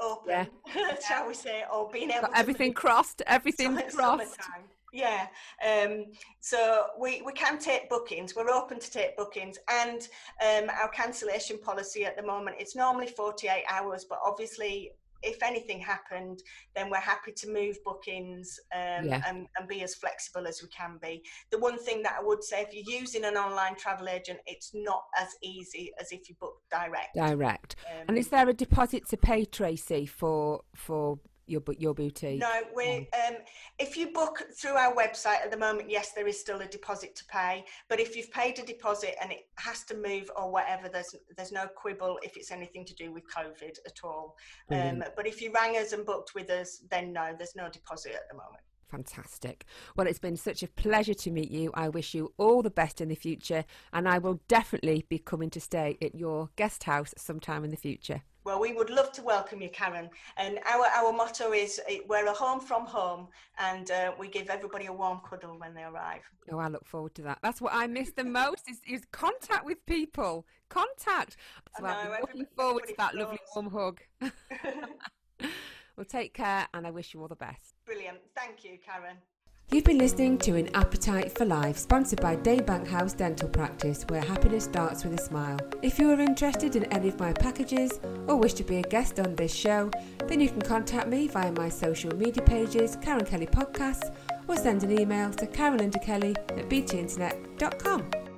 open, 0.00 0.48
yeah. 0.74 0.96
shall 1.08 1.28
we 1.28 1.34
say, 1.34 1.62
or 1.72 1.88
being 1.90 2.10
able. 2.10 2.22
Got 2.22 2.36
everything 2.36 2.72
crossed. 2.72 3.22
Everything 3.26 3.76
crossed. 3.76 3.92
Summertime. 3.94 4.64
Yeah. 4.92 5.26
Um, 5.66 6.06
so 6.40 6.86
we, 6.98 7.22
we 7.22 7.32
can 7.32 7.58
take 7.58 7.88
bookings. 7.88 8.34
We're 8.34 8.50
open 8.50 8.78
to 8.80 8.90
take 8.90 9.16
bookings. 9.16 9.58
And 9.68 10.00
um, 10.42 10.70
our 10.70 10.88
cancellation 10.88 11.58
policy 11.58 12.04
at 12.04 12.16
the 12.16 12.22
moment, 12.22 12.56
it's 12.58 12.74
normally 12.74 13.06
48 13.06 13.64
hours, 13.68 14.04
but 14.08 14.18
obviously 14.24 14.92
if 15.22 15.42
anything 15.42 15.80
happened, 15.80 16.42
then 16.74 16.90
we're 16.90 16.98
happy 16.98 17.32
to 17.32 17.48
move 17.50 17.76
bookings 17.84 18.58
um, 18.74 19.06
yeah. 19.06 19.22
and, 19.26 19.46
and, 19.58 19.68
be 19.68 19.82
as 19.82 19.94
flexible 19.94 20.46
as 20.46 20.62
we 20.62 20.68
can 20.68 20.98
be. 21.02 21.22
The 21.50 21.58
one 21.58 21.78
thing 21.78 22.02
that 22.02 22.16
I 22.18 22.24
would 22.24 22.42
say, 22.42 22.62
if 22.62 22.72
you're 22.72 23.00
using 23.00 23.24
an 23.24 23.36
online 23.36 23.76
travel 23.76 24.08
agent, 24.08 24.38
it's 24.46 24.70
not 24.74 25.04
as 25.20 25.28
easy 25.42 25.92
as 26.00 26.12
if 26.12 26.28
you 26.28 26.34
book 26.40 26.54
direct. 26.70 27.14
Direct. 27.14 27.76
Um, 27.90 28.06
and 28.08 28.18
is 28.18 28.28
there 28.28 28.48
a 28.48 28.54
deposit 28.54 29.08
to 29.08 29.16
pay, 29.16 29.44
Tracy, 29.44 30.06
for 30.06 30.62
for 30.74 31.18
your 31.50 31.62
your 31.78 31.94
boutique? 31.94 32.40
No, 32.40 32.62
we 32.74 33.08
um, 33.26 33.36
if 33.78 33.96
you 33.96 34.12
book 34.12 34.42
through 34.56 34.76
our 34.76 34.94
website 34.94 35.42
at 35.42 35.50
the 35.50 35.56
moment, 35.56 35.90
yes, 35.90 36.12
there 36.12 36.26
is 36.26 36.38
still 36.38 36.60
a 36.60 36.66
deposit 36.66 37.14
to 37.16 37.24
pay. 37.26 37.64
But 37.88 38.00
if 38.00 38.16
you've 38.16 38.30
paid 38.30 38.58
a 38.58 38.62
deposit 38.62 39.14
and 39.20 39.32
it 39.32 39.48
has 39.56 39.84
to 39.84 39.96
move 39.96 40.30
or 40.36 40.50
whatever, 40.50 40.88
there's 40.88 41.14
there's 41.36 41.52
no 41.52 41.66
quibble 41.74 42.18
if 42.22 42.36
it's 42.36 42.50
anything 42.50 42.84
to 42.86 42.94
do 42.94 43.12
with 43.12 43.24
COVID 43.34 43.78
at 43.86 43.98
all. 44.04 44.36
Um, 44.70 45.04
but 45.16 45.26
if 45.26 45.42
you 45.42 45.52
rang 45.52 45.76
us 45.76 45.92
and 45.92 46.06
booked 46.06 46.34
with 46.34 46.50
us, 46.50 46.82
then 46.90 47.12
no, 47.12 47.34
there's 47.36 47.56
no 47.56 47.68
deposit 47.68 48.12
at 48.12 48.28
the 48.30 48.36
moment. 48.36 48.62
Fantastic. 48.90 49.66
Well, 49.96 50.06
it's 50.06 50.18
been 50.18 50.36
such 50.36 50.62
a 50.62 50.68
pleasure 50.68 51.14
to 51.14 51.30
meet 51.30 51.50
you. 51.50 51.70
I 51.74 51.88
wish 51.88 52.12
you 52.12 52.32
all 52.38 52.60
the 52.60 52.70
best 52.70 53.00
in 53.00 53.08
the 53.08 53.14
future, 53.14 53.64
and 53.92 54.08
I 54.08 54.18
will 54.18 54.40
definitely 54.48 55.06
be 55.08 55.18
coming 55.18 55.50
to 55.50 55.60
stay 55.60 55.96
at 56.02 56.14
your 56.14 56.50
guest 56.56 56.84
house 56.84 57.14
sometime 57.16 57.64
in 57.64 57.70
the 57.70 57.76
future. 57.76 58.22
Well, 58.44 58.58
we 58.58 58.72
would 58.72 58.88
love 58.88 59.12
to 59.12 59.22
welcome 59.22 59.60
you, 59.60 59.68
Karen. 59.68 60.08
And 60.38 60.58
our, 60.66 60.86
our 60.86 61.12
motto 61.12 61.52
is 61.52 61.80
eh, 61.88 61.98
we're 62.08 62.26
a 62.26 62.32
home 62.32 62.60
from 62.60 62.86
home 62.86 63.28
and 63.58 63.90
uh, 63.90 64.12
we 64.18 64.28
give 64.28 64.48
everybody 64.48 64.86
a 64.86 64.92
warm 64.92 65.20
cuddle 65.28 65.58
when 65.58 65.74
they 65.74 65.82
arrive. 65.82 66.22
Oh, 66.50 66.58
I 66.58 66.68
look 66.68 66.86
forward 66.86 67.14
to 67.16 67.22
that. 67.22 67.38
That's 67.42 67.60
what 67.60 67.74
I 67.74 67.86
miss 67.86 68.12
the 68.12 68.24
most 68.24 68.68
is, 68.68 68.80
is 68.88 69.02
contact 69.12 69.66
with 69.66 69.84
people. 69.84 70.46
Contact. 70.70 71.36
So 71.78 71.84
I 71.84 72.04
am 72.04 72.20
looking 72.22 72.46
forward 72.56 72.84
to 72.88 72.94
that 72.96 73.14
lovely 73.14 73.38
warm 73.54 73.70
hug. 73.70 74.00
well, 75.96 76.06
take 76.08 76.32
care 76.32 76.66
and 76.72 76.86
I 76.86 76.90
wish 76.90 77.12
you 77.12 77.20
all 77.20 77.28
the 77.28 77.36
best. 77.36 77.74
Brilliant. 77.84 78.18
Thank 78.34 78.64
you, 78.64 78.78
Karen. 78.84 79.16
You've 79.72 79.84
been 79.84 79.98
listening 79.98 80.36
to 80.38 80.56
An 80.56 80.68
Appetite 80.74 81.30
for 81.38 81.44
Life, 81.44 81.78
sponsored 81.78 82.20
by 82.20 82.34
Daybank 82.34 82.88
House 82.88 83.12
Dental 83.12 83.48
Practice, 83.48 84.04
where 84.08 84.20
happiness 84.20 84.64
starts 84.64 85.04
with 85.04 85.20
a 85.20 85.22
smile. 85.22 85.58
If 85.80 85.96
you 85.96 86.10
are 86.10 86.18
interested 86.18 86.74
in 86.74 86.86
any 86.86 87.06
of 87.06 87.20
my 87.20 87.32
packages 87.32 88.00
or 88.26 88.34
wish 88.34 88.54
to 88.54 88.64
be 88.64 88.78
a 88.78 88.82
guest 88.82 89.20
on 89.20 89.36
this 89.36 89.54
show, 89.54 89.88
then 90.26 90.40
you 90.40 90.48
can 90.48 90.60
contact 90.60 91.06
me 91.06 91.28
via 91.28 91.52
my 91.52 91.68
social 91.68 92.12
media 92.16 92.42
pages, 92.42 92.98
Karen 93.00 93.24
Kelly 93.24 93.46
Podcasts, 93.46 94.12
or 94.48 94.56
send 94.56 94.82
an 94.82 94.98
email 94.98 95.30
to 95.30 95.46
karenlindakelly 95.46 96.36
at 96.58 96.68
btinternet.com. 96.68 98.29